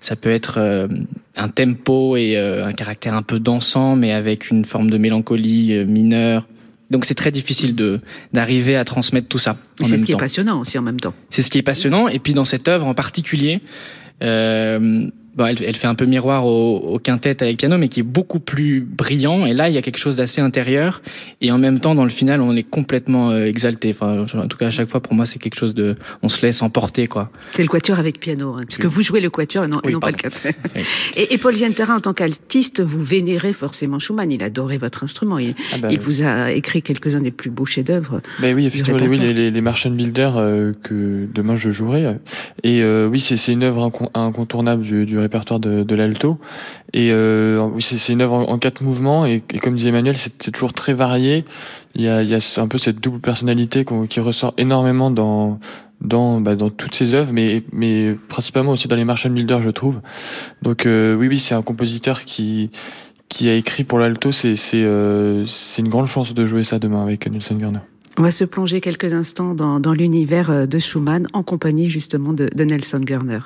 ça 0.00 0.16
peut 0.16 0.30
être 0.30 0.88
un 1.36 1.48
tempo 1.48 2.16
et 2.16 2.36
un 2.36 2.72
caractère 2.72 3.14
un 3.14 3.22
peu 3.22 3.40
dansant, 3.40 3.96
mais 3.96 4.12
avec 4.12 4.50
une 4.50 4.64
forme 4.64 4.90
de 4.90 4.98
mélancolie 4.98 5.84
mineure. 5.86 6.46
Donc 6.90 7.04
c'est 7.04 7.14
très 7.14 7.30
difficile 7.30 7.74
de 7.74 8.00
d'arriver 8.32 8.76
à 8.76 8.84
transmettre 8.84 9.28
tout 9.28 9.38
ça. 9.38 9.56
C'est 9.82 9.98
ce 9.98 10.04
qui 10.04 10.12
est 10.12 10.16
passionnant 10.16 10.60
aussi 10.60 10.78
en 10.78 10.82
même 10.82 11.00
temps. 11.00 11.14
C'est 11.30 11.42
ce 11.42 11.50
qui 11.50 11.58
est 11.58 11.62
passionnant. 11.62 12.08
Et 12.08 12.18
puis 12.18 12.34
dans 12.34 12.44
cette 12.44 12.68
œuvre 12.68 12.86
en 12.86 12.94
particulier, 12.94 13.60
euh, 14.22 15.08
Bon, 15.36 15.46
elle, 15.46 15.62
elle, 15.62 15.76
fait 15.76 15.86
un 15.86 15.94
peu 15.94 16.06
miroir 16.06 16.46
au, 16.46 16.78
au, 16.78 16.98
quintet 16.98 17.42
avec 17.42 17.58
piano, 17.58 17.76
mais 17.76 17.88
qui 17.88 18.00
est 18.00 18.02
beaucoup 18.02 18.40
plus 18.40 18.80
brillant. 18.80 19.44
Et 19.44 19.52
là, 19.52 19.68
il 19.68 19.74
y 19.74 19.78
a 19.78 19.82
quelque 19.82 19.98
chose 19.98 20.16
d'assez 20.16 20.40
intérieur. 20.40 21.02
Et 21.42 21.52
en 21.52 21.58
même 21.58 21.78
temps, 21.78 21.94
dans 21.94 22.04
le 22.04 22.10
final, 22.10 22.40
on 22.40 22.56
est 22.56 22.62
complètement 22.62 23.30
euh, 23.30 23.44
exalté. 23.44 23.90
Enfin, 23.90 24.24
en 24.34 24.48
tout 24.48 24.56
cas, 24.56 24.68
à 24.68 24.70
chaque 24.70 24.88
fois, 24.88 25.00
pour 25.00 25.12
moi, 25.12 25.26
c'est 25.26 25.38
quelque 25.38 25.56
chose 25.56 25.74
de, 25.74 25.94
on 26.22 26.30
se 26.30 26.40
laisse 26.40 26.62
emporter, 26.62 27.06
quoi. 27.06 27.30
C'est 27.52 27.62
le 27.62 27.68
quatuor 27.68 27.98
avec 27.98 28.18
piano, 28.18 28.54
hein, 28.54 28.62
puisque 28.66 28.86
vous 28.86 29.02
jouez 29.02 29.20
le 29.20 29.28
quatuor 29.28 29.64
et 29.64 29.68
non, 29.68 29.80
non 29.84 30.00
pas 30.00 30.10
le 30.10 30.16
quintet. 30.16 30.54
et, 31.16 31.34
et, 31.34 31.38
Paul 31.38 31.54
Zientara, 31.54 31.94
en 31.94 32.00
tant 32.00 32.14
qu'altiste, 32.14 32.80
vous 32.80 33.02
vénérez 33.02 33.52
forcément 33.52 33.98
Schumann. 33.98 34.30
Il 34.30 34.42
adorait 34.42 34.78
votre 34.78 35.04
instrument. 35.04 35.38
Il, 35.38 35.54
ah 35.74 35.78
bah, 35.78 35.88
il 35.90 36.00
vous 36.00 36.22
a 36.22 36.52
écrit 36.52 36.80
quelques-uns 36.80 37.20
des 37.20 37.30
plus 37.30 37.50
beaux 37.50 37.66
chefs-d'œuvre. 37.66 38.22
Ben 38.40 38.54
oui, 38.54 38.64
effectivement, 38.64 38.98
les, 38.98 39.34
les, 39.34 39.50
les 39.50 39.60
Martian 39.60 39.90
Builder 39.90 40.30
euh, 40.36 40.72
que 40.82 41.26
demain 41.34 41.58
je 41.58 41.70
jouerai. 41.70 42.16
Et 42.62 42.82
euh, 42.82 43.06
oui, 43.06 43.20
c'est 43.20 43.52
une 43.52 43.62
œuvre 43.62 43.90
incontournable 44.14 44.82
du, 44.82 45.04
du 45.04 45.18
répertoire 45.26 45.60
de, 45.60 45.94
l'alto. 45.94 46.38
Et 46.92 47.10
euh, 47.12 47.68
c'est 47.80 48.12
une 48.12 48.22
œuvre 48.22 48.34
en, 48.34 48.58
quatre 48.58 48.82
mouvements 48.82 49.26
et, 49.26 49.42
comme 49.62 49.74
disait 49.74 49.88
Emmanuel, 49.88 50.16
c'est 50.16 50.52
toujours 50.52 50.72
très 50.72 50.94
varié. 50.94 51.44
Il 51.94 52.02
y 52.02 52.08
a, 52.08 52.38
un 52.58 52.68
peu 52.68 52.78
cette 52.78 53.00
double 53.00 53.20
personnalité 53.20 53.84
qui 54.08 54.20
ressort 54.20 54.54
énormément 54.58 55.10
dans 55.10 55.58
bah, 56.00 56.56
toutes 56.76 56.94
ses 56.94 57.14
œuvres, 57.14 57.32
mais 57.32 58.16
principalement 58.28 58.72
aussi 58.72 58.88
dans 58.88 58.96
les 58.96 59.04
Marshall 59.04 59.32
Builders, 59.32 59.62
je 59.62 59.70
trouve. 59.70 60.00
Donc 60.62 60.86
euh, 60.86 61.14
oui, 61.16 61.28
oui, 61.28 61.38
c'est 61.38 61.54
un 61.54 61.62
compositeur 61.62 62.24
qui 62.24 62.70
a 63.42 63.54
écrit 63.54 63.84
pour 63.84 63.98
l'alto. 63.98 64.30
Euh, 64.44 65.44
c'est 65.46 65.82
une 65.82 65.88
grande 65.88 66.06
chance 66.06 66.34
de 66.34 66.46
jouer 66.46 66.64
ça 66.64 66.78
demain 66.78 67.02
avec 67.02 67.26
Nelson 67.30 67.56
Garner. 67.56 67.80
On 68.18 68.22
va 68.22 68.30
se 68.30 68.44
plonger 68.44 68.80
quelques 68.80 69.12
instants 69.12 69.54
dans, 69.54 69.92
l'univers 69.92 70.66
de 70.66 70.78
Schumann 70.78 71.26
en 71.34 71.42
compagnie 71.42 71.90
justement 71.90 72.32
de, 72.32 72.48
de 72.54 72.64
Nelson 72.64 73.00
Garner. 73.00 73.40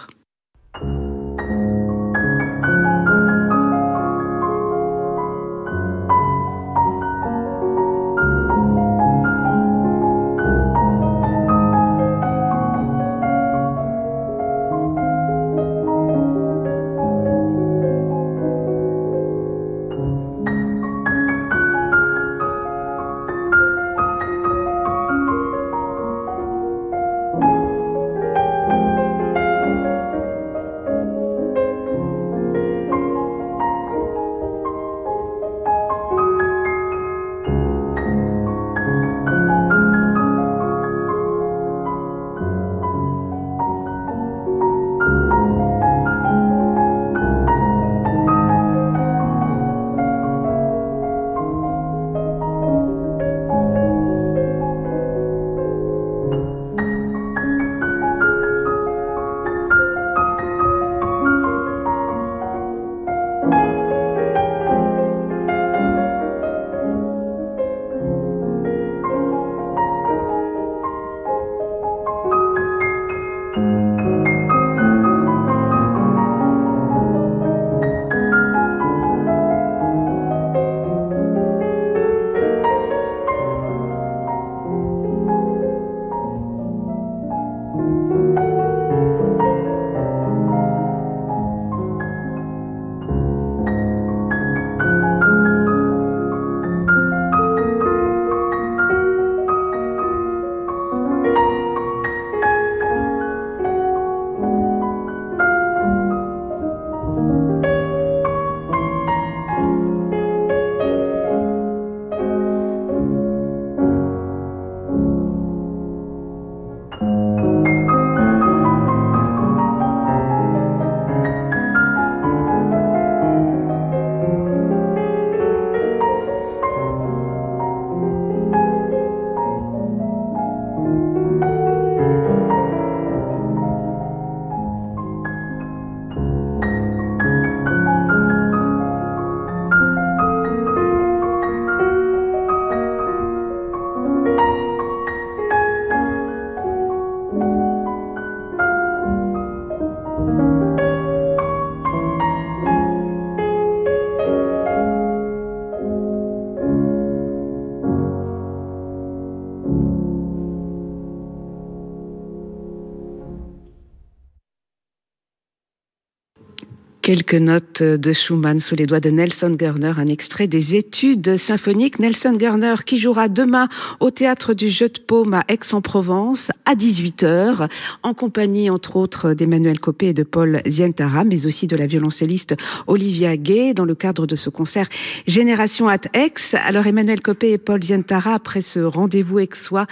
Quelques 167.10 167.34
notes 167.34 167.82
de 167.82 168.12
Schumann 168.12 168.60
sous 168.60 168.76
les 168.76 168.86
doigts 168.86 169.00
de 169.00 169.10
Nelson 169.10 169.56
Gerner, 169.58 169.94
un 169.96 170.06
extrait 170.06 170.46
des 170.46 170.76
études 170.76 171.36
symphoniques. 171.36 171.98
Nelson 171.98 172.36
Gerner 172.38 172.76
qui 172.86 172.98
jouera 172.98 173.26
demain 173.28 173.68
au 173.98 174.12
théâtre 174.12 174.54
du 174.54 174.68
Jeu 174.68 174.88
de 174.88 175.00
Paume 175.00 175.34
à 175.34 175.42
Aix-en-Provence 175.48 176.52
à 176.66 176.76
18h, 176.76 177.68
en 178.04 178.14
compagnie 178.14 178.70
entre 178.70 178.94
autres 178.94 179.34
d'Emmanuel 179.34 179.80
Copé 179.80 180.10
et 180.10 180.14
de 180.14 180.22
Paul 180.22 180.62
Zientara, 180.68 181.24
mais 181.24 181.46
aussi 181.46 181.66
de 181.66 181.74
la 181.74 181.86
violoncelliste 181.86 182.54
Olivia 182.86 183.36
Gay 183.36 183.74
dans 183.74 183.86
le 183.86 183.96
cadre 183.96 184.24
de 184.28 184.36
ce 184.36 184.48
concert 184.48 184.88
Génération 185.26 185.88
at 185.88 186.02
Aix. 186.14 186.54
Alors 186.64 186.86
Emmanuel 186.86 187.22
Copé 187.22 187.50
et 187.50 187.58
Paul 187.58 187.82
Zientara, 187.82 188.34
après 188.34 188.62
ce 188.62 188.78
rendez-vous 188.78 189.38
aixois, 189.38 189.88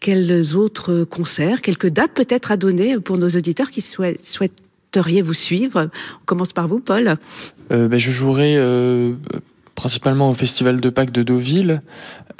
quels 0.00 0.56
autres 0.56 1.04
concerts, 1.04 1.60
quelques 1.60 1.86
dates 1.86 2.14
peut-être 2.14 2.50
à 2.50 2.56
donner 2.56 2.98
pour 2.98 3.16
nos 3.16 3.28
auditeurs 3.28 3.70
qui 3.70 3.80
souhaitent 3.80 4.56
vous 5.22 5.34
suivre? 5.34 5.90
On 6.22 6.24
commence 6.24 6.52
par 6.52 6.68
vous, 6.68 6.80
Paul. 6.80 7.16
Euh, 7.72 7.88
ben, 7.88 7.98
je 7.98 8.10
jouerai 8.10 8.56
euh, 8.56 9.14
principalement 9.74 10.30
au 10.30 10.34
Festival 10.34 10.80
de 10.80 10.90
Pâques 10.90 11.12
de 11.12 11.22
Deauville. 11.22 11.80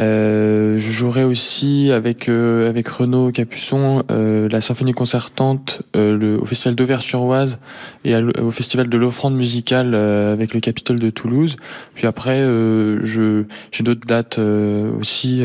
Euh, 0.01 0.79
je 0.79 0.93
jouerai 0.93 1.25
aussi 1.25 1.91
avec 1.91 2.29
avec 2.29 2.87
Renaud 2.87 3.33
Capuçon 3.33 4.05
la 4.09 4.61
symphonie 4.61 4.93
concertante 4.93 5.83
au 5.97 6.45
Festival 6.45 6.77
d'Auvers-sur-Oise 6.77 7.59
et 8.05 8.15
au 8.15 8.53
Festival 8.53 8.89
de 8.89 8.97
l'offrande 8.97 9.35
musicale 9.35 9.97
avec 9.97 10.55
le 10.55 10.61
Capitole 10.61 11.01
de 11.01 11.11
Toulouse. 11.11 11.57
Puis 11.95 12.07
après, 12.07 12.39
je 12.39 13.45
j'ai 13.73 13.83
d'autres 13.83 14.07
dates 14.07 14.39
aussi. 14.39 15.43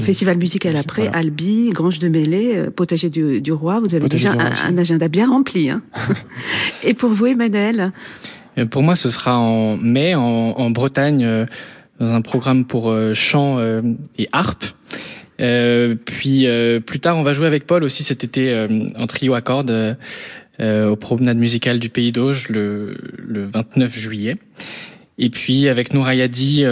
Festival 0.00 0.38
musical 0.38 0.76
après, 0.76 1.08
Albi, 1.08 1.70
Grange 1.70 1.98
de 1.98 2.08
Mêlée, 2.08 2.68
Potager 2.74 3.10
du, 3.10 3.40
du, 3.40 3.52
Roi. 3.52 3.80
Vous 3.80 3.94
avez 3.94 4.08
déjà 4.08 4.32
un, 4.32 4.76
agenda 4.78 5.08
bien 5.08 5.28
rempli. 5.28 5.70
Hein 5.70 5.82
et 6.84 6.94
pour 6.94 7.10
vous, 7.10 7.26
Emmanuel? 7.26 7.92
Euh, 8.58 8.66
pour 8.66 8.82
moi, 8.82 8.96
ce 8.96 9.08
sera 9.08 9.38
en 9.38 9.76
mai 9.76 10.14
en, 10.14 10.70
Bretagne 10.70 11.24
euh, 11.24 11.46
dans 12.00 12.14
un 12.14 12.20
programme 12.20 12.64
pour 12.64 12.90
euh, 12.90 13.14
chant 13.14 13.58
et 14.18 14.28
harpe. 14.32 14.64
puis 15.38 16.46
plus 16.86 17.00
tard, 17.00 17.16
on 17.16 17.22
va 17.22 17.32
jouer 17.32 17.46
avec 17.46 17.66
Paul 17.66 17.84
aussi 17.84 18.02
cet 18.02 18.24
été 18.24 18.66
en 18.98 19.06
trio 19.06 19.34
à 19.34 19.40
cordes 19.40 19.96
au 20.60 20.96
promenade 20.96 21.38
musicale 21.38 21.78
du 21.78 21.88
Pays 21.88 22.12
d'Auge 22.12 22.48
le, 22.48 22.96
le 23.16 23.46
29 23.46 23.96
juillet. 23.96 24.34
Et 25.20 25.30
puis 25.30 25.68
avec 25.68 25.94
Nourayadi 25.94 26.64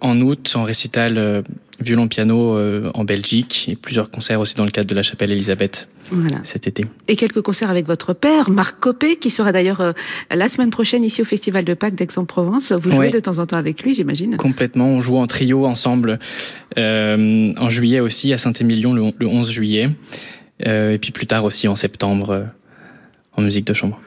en 0.00 0.20
août 0.20 0.52
en 0.56 0.64
récital 0.64 1.44
violon-piano 1.80 2.56
euh, 2.56 2.90
en 2.94 3.04
Belgique 3.04 3.66
et 3.70 3.76
plusieurs 3.76 4.10
concerts 4.10 4.40
aussi 4.40 4.54
dans 4.54 4.64
le 4.64 4.70
cadre 4.70 4.88
de 4.88 4.94
la 4.94 5.02
chapelle 5.02 5.30
Elisabeth 5.30 5.88
voilà. 6.10 6.38
cet 6.42 6.66
été. 6.66 6.86
Et 7.08 7.16
quelques 7.16 7.42
concerts 7.42 7.70
avec 7.70 7.86
votre 7.86 8.14
père, 8.14 8.50
Marc 8.50 8.78
Copé, 8.78 9.16
qui 9.16 9.30
sera 9.30 9.52
d'ailleurs 9.52 9.80
euh, 9.80 9.92
la 10.30 10.48
semaine 10.48 10.70
prochaine 10.70 11.04
ici 11.04 11.22
au 11.22 11.24
Festival 11.24 11.64
de 11.64 11.74
Pâques 11.74 11.94
d'Aix-en-Provence. 11.94 12.72
Vous 12.72 12.90
jouez 12.90 13.10
de 13.10 13.20
temps 13.20 13.38
en 13.38 13.46
temps 13.46 13.56
avec 13.56 13.82
lui, 13.82 13.94
j'imagine 13.94 14.36
Complètement, 14.36 14.88
on 14.88 15.00
joue 15.00 15.16
en 15.16 15.26
trio 15.26 15.66
ensemble 15.66 16.18
euh, 16.78 17.52
en 17.56 17.70
juillet 17.70 18.00
aussi 18.00 18.32
à 18.32 18.38
Saint-Émilion 18.38 18.92
le, 18.92 19.12
le, 19.18 19.26
11 19.26 19.50
juillet. 19.50 19.90
Et 20.60 20.98
puis 20.98 21.12
plus 21.12 21.26
tard 21.26 21.44
aussi 21.44 21.68
en 21.68 21.76
septembre 21.76 22.46
en 23.34 23.42
musique 23.42 23.66
de 23.66 23.74
chambre. 23.74 24.00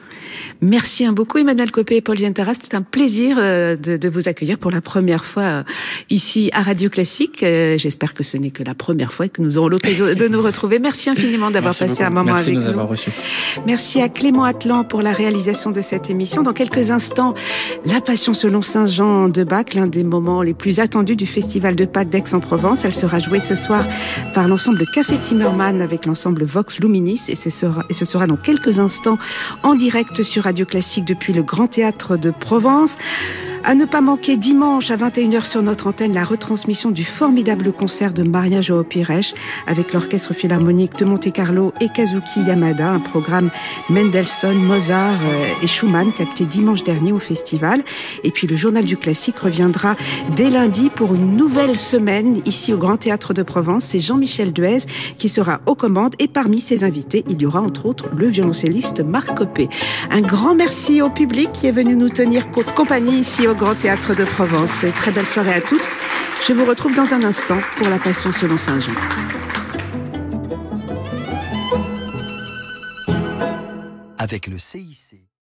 Merci 0.62 1.08
beaucoup 1.10 1.38
Emmanuel 1.38 1.70
Copé 1.70 1.96
et 1.96 2.00
Paul 2.02 2.18
Zientara. 2.18 2.52
C'était 2.52 2.74
un 2.74 2.82
plaisir 2.82 3.36
euh, 3.38 3.76
de, 3.76 3.96
de, 3.96 4.08
vous 4.10 4.28
accueillir 4.28 4.58
pour 4.58 4.70
la 4.70 4.82
première 4.82 5.24
fois 5.24 5.42
euh, 5.42 5.62
ici 6.10 6.50
à 6.52 6.60
Radio 6.60 6.90
Classique. 6.90 7.42
Euh, 7.42 7.78
j'espère 7.78 8.12
que 8.12 8.22
ce 8.22 8.36
n'est 8.36 8.50
que 8.50 8.62
la 8.62 8.74
première 8.74 9.12
fois 9.12 9.26
et 9.26 9.28
que 9.30 9.40
nous 9.40 9.56
aurons 9.56 9.68
l'occasion 9.68 10.14
de 10.14 10.28
nous 10.28 10.42
retrouver. 10.42 10.78
Merci 10.78 11.08
infiniment 11.08 11.50
d'avoir 11.50 11.74
passé 11.74 12.02
un 12.02 12.10
moment 12.10 12.34
Merci 12.34 12.50
avec 12.50 12.60
de 12.60 12.64
nous. 12.64 12.70
Avoir 12.70 12.88
reçus. 12.88 13.10
Merci 13.66 14.02
à 14.02 14.10
Clément 14.10 14.44
Atlan 14.44 14.84
pour 14.84 15.00
la 15.00 15.12
réalisation 15.12 15.70
de 15.70 15.80
cette 15.80 16.10
émission. 16.10 16.42
Dans 16.42 16.52
quelques 16.52 16.90
instants, 16.90 17.34
La 17.86 18.02
Passion 18.02 18.34
selon 18.34 18.60
Saint 18.60 18.86
Jean 18.86 19.28
de 19.30 19.44
Bach, 19.44 19.72
l'un 19.74 19.86
des 19.86 20.04
moments 20.04 20.42
les 20.42 20.54
plus 20.54 20.78
attendus 20.78 21.16
du 21.16 21.26
Festival 21.26 21.74
de 21.74 21.86
Pâques 21.86 22.10
d'Aix-en-Provence. 22.10 22.84
Elle 22.84 22.94
sera 22.94 23.18
jouée 23.18 23.40
ce 23.40 23.54
soir 23.54 23.86
par 24.34 24.46
l'ensemble 24.46 24.84
Café 24.94 25.16
Zimmermann 25.22 25.80
avec 25.80 26.04
l'ensemble 26.04 26.44
Vox 26.44 26.80
Luminis 26.80 27.22
et 27.28 27.36
ce, 27.36 27.48
sera, 27.48 27.84
et 27.88 27.94
ce 27.94 28.04
sera 28.04 28.26
dans 28.26 28.36
quelques 28.36 28.78
instants 28.78 29.18
en 29.62 29.74
direct 29.74 30.22
sur 30.22 30.49
Radio 30.50 30.66
Classique 30.66 31.04
depuis 31.04 31.32
le 31.32 31.44
Grand 31.44 31.68
Théâtre 31.68 32.16
de 32.16 32.32
Provence. 32.32 32.98
À 33.62 33.74
ne 33.74 33.84
pas 33.84 34.00
manquer 34.00 34.38
dimanche 34.38 34.90
à 34.90 34.96
21h 34.96 35.44
sur 35.44 35.62
notre 35.62 35.86
antenne 35.88 36.14
la 36.14 36.24
retransmission 36.24 36.90
du 36.90 37.04
formidable 37.04 37.72
concert 37.72 38.14
de 38.14 38.22
Maria 38.22 38.62
Joao 38.62 38.84
Pires 38.84 39.34
avec 39.66 39.92
l'Orchestre 39.92 40.32
Philharmonique 40.32 40.96
de 40.98 41.04
Monte-Carlo 41.04 41.74
et 41.80 41.88
Kazuki 41.88 42.40
Yamada, 42.40 42.90
un 42.90 43.00
programme 43.00 43.50
Mendelssohn, 43.90 44.56
Mozart 44.56 45.20
euh, 45.22 45.62
et 45.62 45.66
Schumann 45.66 46.10
capté 46.12 46.46
dimanche 46.46 46.82
dernier 46.84 47.12
au 47.12 47.18
festival. 47.18 47.84
Et 48.24 48.30
puis 48.30 48.46
le 48.46 48.56
Journal 48.56 48.84
du 48.84 48.96
Classique 48.96 49.38
reviendra 49.38 49.94
dès 50.34 50.48
lundi 50.48 50.88
pour 50.88 51.14
une 51.14 51.36
nouvelle 51.36 51.78
semaine 51.78 52.40
ici 52.46 52.72
au 52.72 52.78
Grand 52.78 52.96
Théâtre 52.96 53.34
de 53.34 53.42
Provence. 53.42 53.84
C'est 53.84 54.00
Jean-Michel 54.00 54.54
Duez 54.54 54.78
qui 55.18 55.28
sera 55.28 55.60
aux 55.66 55.74
commandes 55.74 56.14
et 56.18 56.28
parmi 56.28 56.62
ses 56.62 56.82
invités, 56.82 57.24
il 57.28 57.40
y 57.42 57.46
aura 57.46 57.60
entre 57.60 57.84
autres 57.84 58.08
le 58.16 58.28
violoncelliste 58.28 59.00
Marc 59.00 59.36
Copé. 59.36 59.68
Un 60.10 60.22
grand 60.22 60.54
merci 60.54 61.02
au 61.02 61.10
public 61.10 61.52
qui 61.52 61.66
est 61.66 61.72
venu 61.72 61.94
nous 61.94 62.08
tenir 62.08 62.50
compagnie 62.50 63.18
ici 63.18 63.46
Grand 63.54 63.74
Théâtre 63.74 64.14
de 64.14 64.24
Provence. 64.24 64.84
Et 64.84 64.90
très 64.90 65.10
belle 65.10 65.26
soirée 65.26 65.54
à 65.54 65.60
tous. 65.60 65.96
Je 66.46 66.52
vous 66.52 66.64
retrouve 66.64 66.94
dans 66.94 67.12
un 67.14 67.22
instant 67.22 67.58
pour 67.76 67.88
la 67.88 67.98
Passion 67.98 68.32
selon 68.32 68.58
Saint 68.58 68.80
Jean. 68.80 68.92
Avec 74.18 74.46
le 74.46 74.58
CIC. 74.58 75.29